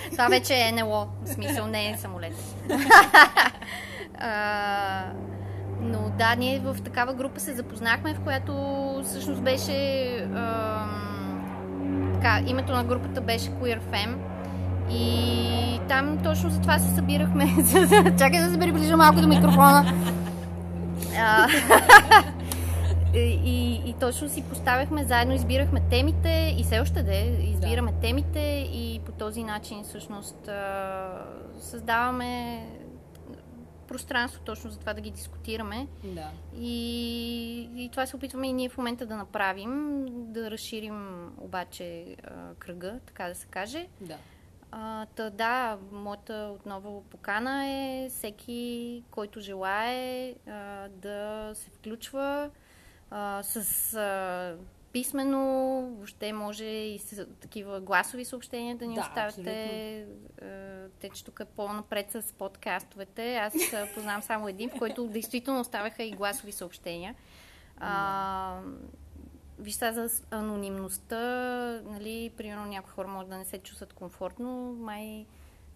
Това 0.11 0.27
вече 0.27 0.53
е 0.53 0.71
НЛО, 0.71 1.07
в 1.23 1.27
смисъл 1.27 1.67
не 1.67 1.89
е 1.89 1.97
самолет. 1.97 2.33
а, 4.17 5.13
но 5.81 6.09
да, 6.17 6.35
ние 6.35 6.59
в 6.59 6.77
такава 6.83 7.13
група 7.13 7.39
се 7.39 7.53
запознахме, 7.53 8.13
в 8.13 8.23
която 8.23 8.53
всъщност 9.05 9.41
беше... 9.43 10.07
А, 10.33 10.85
така, 12.13 12.41
името 12.47 12.71
на 12.71 12.83
групата 12.83 13.21
беше 13.21 13.49
Queer 13.49 13.81
Femme 13.81 14.30
И 14.89 15.79
там 15.87 16.17
точно 16.23 16.49
за 16.49 16.61
това 16.61 16.79
се 16.79 16.95
събирахме. 16.95 17.45
Чакай 18.17 18.43
да 18.43 18.51
се 18.51 18.59
приближа 18.59 18.97
малко 18.97 19.21
до 19.21 19.27
микрофона. 19.27 19.93
И, 23.13 23.81
и 23.85 23.95
точно 23.99 24.29
си 24.29 24.43
поставяхме, 24.49 25.03
заедно 25.03 25.33
избирахме 25.33 25.81
темите 25.89 26.55
и 26.57 26.63
все 26.63 26.79
още 26.79 27.03
да 27.03 27.15
избираме 27.43 27.91
да. 27.91 27.99
темите 27.99 28.69
и 28.73 29.01
по 29.05 29.11
този 29.11 29.43
начин 29.43 29.83
всъщност 29.83 30.49
създаваме 31.59 32.63
пространство 33.87 34.41
точно 34.45 34.71
за 34.71 34.79
това 34.79 34.93
да 34.93 35.01
ги 35.01 35.11
дискутираме. 35.11 35.87
Да. 36.03 36.29
И, 36.57 37.69
и 37.75 37.89
това 37.89 38.05
се 38.05 38.15
опитваме 38.15 38.47
и 38.47 38.53
ние 38.53 38.69
в 38.69 38.77
момента 38.77 39.05
да 39.05 39.15
направим, 39.15 40.05
да 40.09 40.51
разширим 40.51 41.27
обаче 41.37 42.15
кръга, 42.59 42.99
така 43.05 43.27
да 43.27 43.35
се 43.35 43.47
каже. 43.47 43.87
Да. 44.01 44.17
А, 44.71 45.05
та, 45.05 45.29
да, 45.29 45.77
моята 45.91 46.51
отново 46.55 47.03
покана 47.09 47.67
е 47.67 48.07
всеки, 48.09 49.03
който 49.11 49.39
желае 49.39 50.35
а, 50.47 50.87
да 50.89 51.51
се 51.53 51.69
включва 51.69 52.49
а, 53.09 53.43
с 53.43 53.93
а, 53.93 54.55
писмено, 54.93 55.81
въобще 55.95 56.33
може 56.33 56.65
и 56.65 56.99
с 56.99 57.25
такива 57.25 57.81
гласови 57.81 58.25
съобщения 58.25 58.77
да 58.77 58.87
ни 58.87 58.95
да, 58.95 59.01
оставяте. 59.01 60.07
Те, 60.99 61.09
че 61.09 61.25
тук 61.25 61.39
е 61.39 61.45
по-напред 61.45 62.11
с 62.11 62.33
подкастовете. 62.33 63.35
Аз 63.35 63.53
познавам 63.93 64.21
само 64.21 64.47
един, 64.47 64.69
в 64.69 64.79
който 64.79 65.07
действително 65.07 65.59
оставяха 65.59 66.03
и 66.03 66.11
гласови 66.11 66.51
съобщения. 66.51 67.15
А, 67.79 68.61
Вижте 69.61 69.91
за 69.91 70.09
анонимността, 70.31 71.19
нали, 71.85 72.31
примерно 72.37 72.65
някои 72.65 72.91
хора 72.91 73.07
могат 73.07 73.29
да 73.29 73.37
не 73.37 73.45
се 73.45 73.57
чувстват 73.57 73.93
комфортно, 73.93 74.75
май 74.79 75.25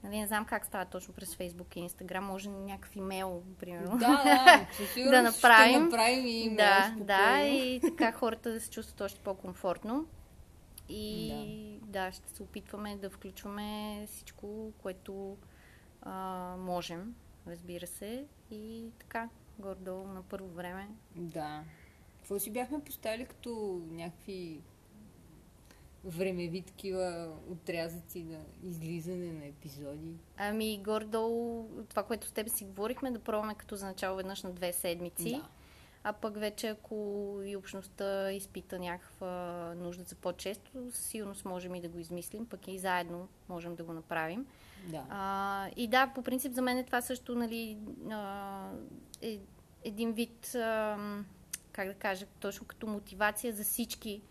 Нали, 0.06 0.20
не 0.20 0.28
знам 0.28 0.46
как 0.46 0.66
става 0.66 0.86
точно 0.86 1.14
през 1.14 1.36
Фейсбук 1.36 1.76
и 1.76 1.80
Инстаграм. 1.80 2.26
Може 2.26 2.50
някакъв 2.50 2.96
имейл, 2.96 3.44
примерно. 3.60 3.98
Да, 3.98 4.24
да, 4.24 5.12
да 5.12 5.22
направим. 5.22 5.76
Ще 5.76 5.80
направим 5.80 6.26
и 6.26 6.40
имейл, 6.40 6.58
да, 6.58 6.84
спокойно. 6.84 7.06
да, 7.06 7.42
и 7.48 7.82
така 7.82 8.12
хората 8.12 8.52
да 8.52 8.62
се 8.62 8.70
чувстват 8.70 9.02
още 9.02 9.20
по-комфортно. 9.20 10.06
И 10.90 11.34
да. 11.82 12.06
да, 12.06 12.12
ще 12.12 12.30
се 12.30 12.44
опитваме 12.44 12.96
да 12.96 13.10
включваме 13.10 14.04
всичко, 14.08 14.72
което 14.78 15.38
а, 16.02 16.56
можем, 16.60 17.16
разбира 17.48 17.88
се. 17.88 18.26
И 18.52 18.90
така, 19.00 19.30
гордо 19.60 19.96
на 19.96 20.24
първо 20.24 20.48
време. 20.48 20.88
Да. 21.16 21.64
Какво 22.26 22.40
си 22.40 22.52
бяхме 22.52 22.80
поставили 22.80 23.26
като 23.26 23.82
някакви 23.92 24.62
времеви 26.04 26.62
такива 26.62 27.34
отрязъци 27.52 28.24
на 28.24 28.40
излизане 28.64 29.32
на 29.32 29.46
епизоди? 29.46 30.16
Ами, 30.38 30.82
гордо 30.84 31.66
това, 31.90 32.04
което 32.04 32.28
с 32.28 32.32
теб 32.32 32.50
си 32.50 32.66
говорихме, 32.66 33.12
да 33.12 33.20
пробваме 33.20 33.56
като 33.56 33.76
за 33.76 33.86
начало 33.86 34.18
веднъж 34.18 34.44
на 34.44 34.52
две 34.52 34.74
седмици. 34.74 35.32
Да. 35.32 35.48
А 36.04 36.14
пък 36.14 36.38
вече, 36.38 36.68
ако 36.68 36.96
и 37.46 37.56
общността 37.56 38.32
изпита 38.32 38.80
някаква 38.80 39.74
нужда 39.78 40.04
за 40.04 40.16
по-често, 40.16 40.92
сигурност 40.92 41.46
можем 41.46 41.76
и 41.76 41.82
да 41.82 41.90
го 41.90 42.00
измислим, 42.00 42.46
пък 42.46 42.68
и 42.68 42.80
заедно 42.80 43.28
можем 43.50 43.76
да 43.76 43.84
го 43.84 43.94
направим. 43.94 44.46
Да. 44.88 45.06
А, 45.10 45.70
и 45.76 45.88
да, 45.88 46.12
по 46.16 46.22
принцип 46.22 46.54
за 46.54 46.62
мен 46.62 46.78
е 46.78 46.86
това 46.86 47.02
също 47.02 47.36
нали, 47.36 47.78
а, 48.12 48.70
е 49.22 49.40
един 49.84 50.14
вид, 50.14 50.56
а, 50.56 50.98
как 51.76 51.88
да 51.88 51.94
кажа, 51.94 52.26
точно 52.40 52.66
като 52.66 52.88
мотивация 52.88 53.54
за 53.54 53.64
всички 53.64 54.22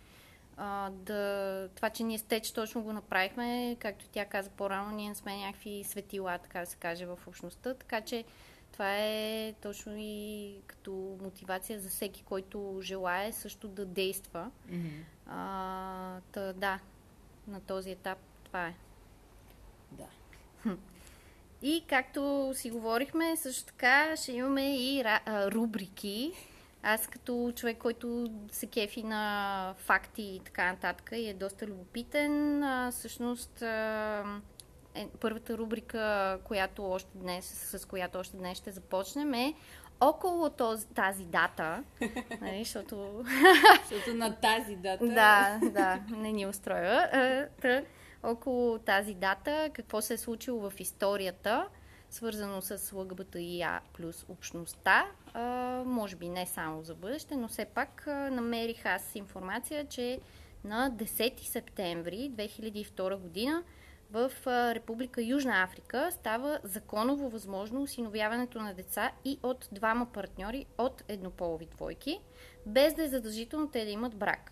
а, 0.57 0.91
да, 0.91 1.69
това, 1.75 1.91
че 1.91 2.03
ние 2.03 2.19
с 2.19 2.23
Теч 2.23 2.53
точно 2.53 2.83
го 2.83 2.93
направихме, 2.93 3.77
както 3.81 4.05
тя 4.13 4.25
каза 4.25 4.51
по-рано, 4.51 4.97
ние 4.97 5.09
не 5.09 5.15
сме 5.15 5.37
някакви 5.37 5.85
светила, 5.85 6.39
така 6.39 6.61
да 6.61 6.67
се 6.67 6.77
каже, 6.77 7.07
в 7.07 7.19
общността, 7.27 7.75
така 7.75 8.01
че 8.01 8.25
това 8.73 8.97
е 8.99 9.55
точно 9.63 9.95
и 9.99 10.55
като 10.67 11.19
мотивация 11.23 11.81
за 11.81 11.89
всеки, 11.89 12.23
който 12.23 12.79
желая 12.83 13.33
също 13.33 13.69
да 13.69 13.87
действа. 13.87 14.51
Mm-hmm. 14.71 15.03
А, 15.27 16.21
та, 16.33 16.53
да, 16.53 16.79
на 17.49 17.61
този 17.61 17.91
етап 17.91 18.19
това 18.45 18.67
е. 18.67 18.75
Да. 19.91 20.07
И 21.63 21.85
както 21.89 22.53
си 22.55 22.71
говорихме, 22.71 23.37
също 23.37 23.65
така 23.65 24.17
ще 24.17 24.33
имаме 24.33 24.77
и 24.77 25.05
рубрики. 25.27 26.33
Аз 26.87 27.07
като 27.07 27.53
човек, 27.57 27.79
който 27.79 28.27
се 28.53 28.66
кефи 28.66 29.03
на 29.03 29.75
факти 29.79 30.23
и 30.23 30.40
така 30.44 30.73
нататък 30.73 31.11
и 31.14 31.29
е 31.29 31.35
доста 31.35 31.66
любопитен, 31.66 32.62
а, 32.62 32.90
всъщност 32.90 33.62
а, 33.62 34.25
е, 34.94 35.09
първата 35.20 35.59
рубрика, 35.59 36.38
която 36.44 36.90
още 36.90 37.11
днес, 37.14 37.44
с 37.77 37.88
която 37.88 38.18
още 38.18 38.37
днес 38.37 38.59
ще 38.59 38.70
започнем 38.70 39.35
е 39.35 39.55
около 40.01 40.51
този, 40.51 40.87
тази 40.87 41.25
дата, 41.25 41.85
нали, 42.40 42.64
защото... 42.64 43.25
защото 43.90 44.14
на 44.14 44.37
тази 44.37 44.77
дата... 44.77 45.07
да, 45.07 45.61
да, 45.70 46.01
не 46.16 46.33
ни 46.33 46.47
устроя. 46.47 47.49
около 48.23 48.79
тази 48.79 49.14
дата, 49.14 49.70
какво 49.73 50.01
се 50.01 50.14
е 50.14 50.18
случило 50.18 50.70
в 50.70 50.81
историята, 50.81 51.68
свързано 52.14 52.62
с 52.62 52.92
ЛГБТИА 52.92 53.81
плюс 53.92 54.24
общността. 54.29 55.07
А, 55.33 55.83
може 55.87 56.16
би 56.16 56.29
не 56.29 56.46
само 56.46 56.83
за 56.83 56.94
бъдеще, 56.94 57.37
но 57.37 57.48
все 57.48 57.64
пак 57.64 58.07
а, 58.07 58.31
намерих 58.31 58.87
аз 58.87 59.14
информация, 59.14 59.88
че 59.88 60.20
на 60.64 60.90
10 60.90 61.40
септември 61.42 62.31
2002 62.37 63.16
година 63.16 63.62
в 64.11 64.33
Република 64.46 65.22
Южна 65.22 65.62
Африка 65.62 66.09
става 66.12 66.59
законово 66.62 67.29
възможно 67.29 67.83
осиновяването 67.83 68.61
на 68.61 68.74
деца 68.74 69.12
и 69.24 69.38
от 69.42 69.68
двама 69.72 70.07
партньори 70.07 70.66
от 70.79 71.05
еднополови 71.09 71.66
двойки, 71.66 72.20
без 72.66 72.94
да 72.94 73.05
е 73.05 73.09
задължително 73.09 73.68
те 73.68 73.85
да 73.85 73.90
имат 73.90 74.16
брак. 74.16 74.50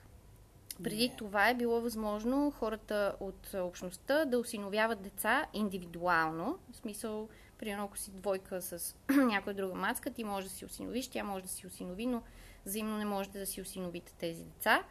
Преди 0.83 1.11
yeah. 1.11 1.16
това 1.16 1.48
е 1.48 1.55
било 1.55 1.81
възможно 1.81 2.51
хората 2.51 3.16
от 3.20 3.55
общността 3.55 4.25
да 4.25 4.38
осиновяват 4.38 5.03
деца 5.03 5.46
индивидуално, 5.53 6.59
в 6.72 6.77
смисъл 6.77 7.29
Примерно, 7.62 7.85
ако 7.85 7.98
си 7.98 8.11
двойка 8.11 8.62
с 8.62 8.96
някоя 9.11 9.55
друга 9.55 9.75
мацка, 9.75 10.11
ти 10.11 10.25
може 10.25 10.46
да 10.46 10.53
си 10.53 10.64
осиновиш, 10.64 11.09
тя 11.09 11.25
може 11.25 11.42
да 11.42 11.48
си 11.48 11.66
осинови, 11.66 12.07
но 12.07 12.22
взаимно 12.66 12.98
не 12.98 13.05
можете 13.05 13.38
да 13.38 13.46
си 13.46 13.61
осиновите 13.61 14.12
тези 14.14 14.44
деца. 14.44 14.83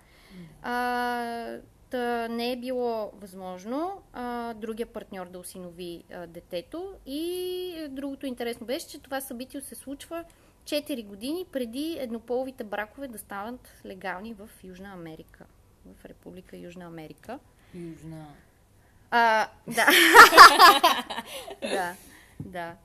А, 0.61 1.57
та 1.89 2.27
не 2.27 2.51
е 2.51 2.57
било 2.57 3.11
възможно 3.13 4.03
а, 4.13 4.53
другия 4.53 4.85
партньор 4.85 5.29
да 5.29 5.39
осинови 5.39 6.03
а, 6.11 6.27
детето. 6.27 6.93
И 7.05 7.87
другото 7.89 8.25
интересно 8.25 8.65
беше, 8.65 8.87
че 8.87 8.99
това 8.99 9.21
събитие 9.21 9.61
се 9.61 9.75
случва 9.75 10.23
4 10.63 11.05
години 11.05 11.45
преди 11.51 11.97
еднополовите 11.99 12.63
бракове 12.63 13.07
да 13.07 13.17
станат 13.17 13.73
легални 13.85 14.33
в 14.33 14.49
Южна 14.63 14.93
Америка. 14.93 15.45
В 15.85 16.05
Република 16.05 16.57
Южна 16.57 16.85
Америка. 16.85 17.39
Южна. 17.73 18.27
А, 19.09 19.49
да. 19.67 19.85
да. 21.61 21.95
Да, 22.45 22.75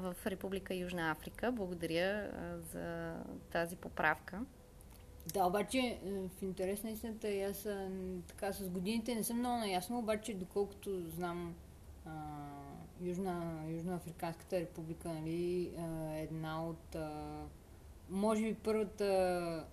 в 0.00 0.16
Република 0.26 0.74
Южна 0.74 1.10
Африка. 1.10 1.52
Благодаря 1.52 2.30
за 2.72 3.14
тази 3.50 3.76
поправка. 3.76 4.40
Да, 5.34 5.46
обаче 5.46 5.78
е, 5.78 5.98
в 6.28 6.42
интерес 6.42 6.82
на 6.82 6.90
истината 6.90 7.28
аз 7.28 7.68
така 8.26 8.52
с 8.52 8.68
годините 8.68 9.14
не 9.14 9.24
съм 9.24 9.38
много 9.38 9.58
наясно, 9.58 9.98
обаче 9.98 10.34
доколкото 10.34 11.08
знам 11.08 11.54
а, 12.06 12.10
Южна, 13.00 13.64
Южноафриканската 13.68 14.60
република, 14.60 15.08
нали, 15.08 15.70
е 16.14 16.22
една 16.22 16.66
от 16.66 16.94
а, 16.94 17.42
може 18.10 18.42
би 18.42 18.54
първата 18.54 19.64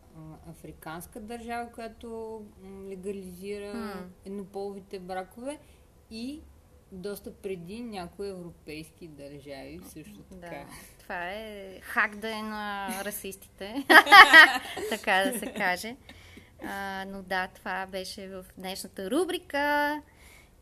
африканска 0.49 1.19
държава, 1.19 1.71
която 1.71 2.41
легализира 2.89 3.73
hmm. 3.73 4.05
еднополовите 4.25 4.99
бракове 4.99 5.59
и 6.11 6.41
доста 6.91 7.33
преди 7.33 7.81
някои 7.81 8.29
европейски 8.29 9.07
държави 9.07 9.79
също 9.83 10.19
така. 10.19 10.55
Да, 10.55 10.65
това 10.99 11.31
е 11.31 11.79
хак 11.81 12.15
да 12.15 12.37
е 12.37 12.41
на 12.41 12.89
расистите, 13.03 13.85
така 14.89 15.31
да 15.31 15.39
се 15.39 15.53
каже. 15.53 15.95
А, 16.63 17.05
но 17.07 17.21
да, 17.21 17.47
това 17.47 17.85
беше 17.85 18.27
в 18.27 18.45
днешната 18.57 19.11
рубрика. 19.11 20.01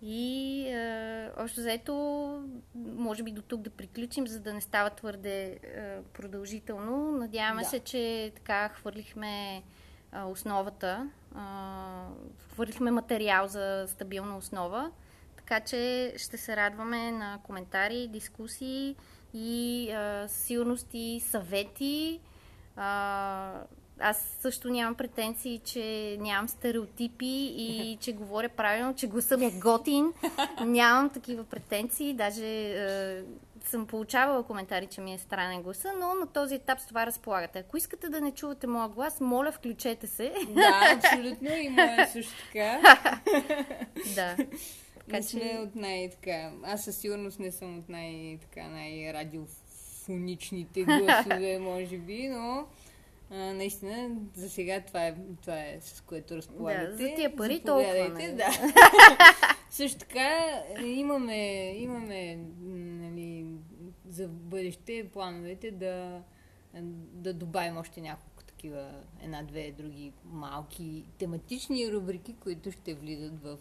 И 0.01 0.69
а, 0.69 1.31
още 1.37 1.61
заето, 1.61 1.93
може 2.75 3.23
би 3.23 3.31
до 3.31 3.41
тук 3.41 3.61
да 3.61 3.69
приключим, 3.69 4.27
за 4.27 4.39
да 4.39 4.53
не 4.53 4.61
става 4.61 4.89
твърде 4.89 5.59
а, 5.77 6.01
продължително. 6.13 7.11
Надяваме 7.11 7.61
да. 7.61 7.69
се, 7.69 7.79
че 7.79 8.31
така 8.35 8.69
хвърлихме 8.69 9.63
а, 10.11 10.25
основата, 10.25 11.09
а, 11.35 12.07
хвърлихме 12.53 12.91
материал 12.91 13.47
за 13.47 13.85
стабилна 13.87 14.37
основа. 14.37 14.91
Така 15.45 15.59
че 15.59 16.13
ще 16.17 16.37
се 16.37 16.55
радваме 16.55 17.11
на 17.11 17.39
коментари, 17.43 18.07
дискусии 18.07 18.95
и 19.33 19.91
а, 19.91 20.27
сигурност 20.27 20.87
и 20.93 21.21
съвети. 21.29 22.19
А, 22.75 23.53
аз 23.99 24.37
също 24.41 24.69
нямам 24.69 24.95
претенции, 24.95 25.61
че 25.65 26.17
нямам 26.19 26.49
стереотипи 26.49 27.53
и 27.57 27.97
че 28.01 28.13
говоря 28.13 28.49
правилно, 28.49 28.95
че 28.95 29.07
гласа 29.07 29.37
ми 29.37 29.45
е 29.45 29.51
готин. 29.51 30.13
Нямам 30.65 31.09
такива 31.09 31.43
претенции. 31.43 32.13
Даже 32.13 32.45
е, 32.45 33.23
съм 33.65 33.87
получавала 33.87 34.43
коментари, 34.43 34.87
че 34.87 35.01
ми 35.01 35.13
е 35.13 35.17
странен 35.17 35.61
гласа, 35.61 35.93
но 35.99 36.13
на 36.13 36.27
този 36.27 36.55
етап 36.55 36.79
с 36.79 36.85
това 36.85 37.05
разполагате. 37.05 37.59
Ако 37.59 37.77
искате 37.77 38.09
да 38.09 38.21
не 38.21 38.31
чувате 38.31 38.67
моя 38.67 38.89
глас, 38.89 39.21
моля, 39.21 39.51
включете 39.51 40.07
се. 40.07 40.33
Да, 40.49 40.81
абсолютно. 40.97 41.49
И 41.55 41.69
моя 41.69 42.07
също 42.07 42.33
така. 42.45 42.97
да. 44.15 44.35
Така, 45.05 45.17
не 45.17 45.23
сме 45.23 45.41
че... 45.41 45.57
от 45.57 45.75
най-така. 45.75 46.51
Аз 46.63 46.83
със 46.83 46.97
сигурност 46.97 47.39
не 47.39 47.51
съм 47.51 47.79
от 47.79 47.89
най-така 47.89 48.67
най-радиофоничните 48.67 50.83
гласове, 50.83 51.59
може 51.63 51.97
би, 51.97 52.27
но 52.27 52.67
а, 53.29 53.35
наистина, 53.35 54.09
за 54.33 54.49
сега 54.49 54.81
това 54.81 55.07
е, 55.07 55.15
това 55.41 55.59
е 55.59 55.77
с 55.81 56.01
което 56.01 56.35
разполагате. 56.35 56.91
Да, 56.91 56.97
за 56.97 57.15
тия 57.15 57.35
пари 57.35 57.61
толкова. 57.65 58.09
Нали? 58.09 58.33
Да. 58.33 58.49
Също 59.69 59.99
така 59.99 60.63
имаме, 60.85 61.73
имаме 61.77 62.39
нали, 62.75 63.45
за 64.09 64.27
бъдеще 64.27 65.09
плановете 65.13 65.71
да, 65.71 66.21
да 67.13 67.33
добавим 67.33 67.77
още 67.77 68.01
няколко 68.01 68.43
такива, 68.43 68.91
една-две 69.21 69.71
други 69.71 70.13
малки 70.25 71.03
тематични 71.17 71.91
рубрики, 71.91 72.33
които 72.33 72.71
ще 72.71 72.93
влизат 72.93 73.43
в 73.43 73.57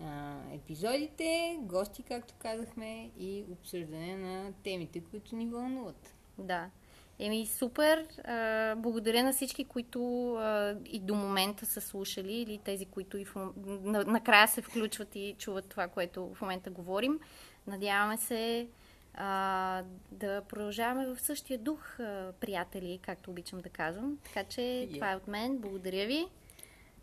а, 0.00 0.36
епизодите, 0.54 1.58
гости, 1.60 2.02
както 2.02 2.34
казахме, 2.38 3.10
и 3.18 3.44
обсъждане 3.52 4.16
на 4.16 4.52
темите, 4.64 5.00
които 5.10 5.36
ни 5.36 5.46
вълнуват. 5.46 6.14
Да. 6.38 6.70
Еми, 7.18 7.46
супер. 7.46 8.06
А, 8.24 8.74
благодаря 8.76 9.22
на 9.22 9.32
всички, 9.32 9.64
които 9.64 10.32
а, 10.34 10.76
и 10.84 11.00
до 11.00 11.14
момента 11.14 11.66
са 11.66 11.80
слушали, 11.80 12.32
или 12.32 12.58
тези, 12.58 12.84
които 12.84 13.18
и 13.18 13.24
в, 13.24 13.52
на, 13.66 14.04
накрая 14.04 14.48
се 14.48 14.62
включват 14.62 15.16
и 15.16 15.34
чуват 15.38 15.68
това, 15.68 15.88
което 15.88 16.34
в 16.34 16.40
момента 16.40 16.70
говорим. 16.70 17.20
Надяваме 17.66 18.16
се 18.16 18.68
а, 19.14 19.82
да 20.10 20.42
продължаваме 20.48 21.06
в 21.06 21.20
същия 21.20 21.58
дух, 21.58 22.00
а, 22.00 22.32
приятели, 22.40 22.98
както 23.02 23.30
обичам 23.30 23.60
да 23.60 23.68
казвам. 23.68 24.18
Така 24.24 24.44
че 24.44 24.60
yeah. 24.60 24.94
това 24.94 25.12
е 25.12 25.16
от 25.16 25.28
мен. 25.28 25.58
Благодаря 25.58 26.06
ви. 26.06 26.26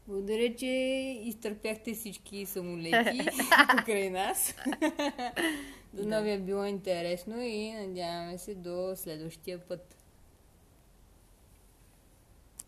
Благодаря, 0.09 0.55
че 0.55 0.65
изтърпяхте 1.23 1.93
всички 1.93 2.45
самолети 2.45 3.19
покрай 3.77 4.09
нас. 4.09 4.55
до 5.93 6.07
новия 6.07 6.39
било 6.39 6.63
интересно 6.65 7.41
и 7.41 7.71
надяваме 7.71 8.37
се 8.37 8.55
до 8.55 8.93
следващия 8.95 9.59
път. 9.59 9.98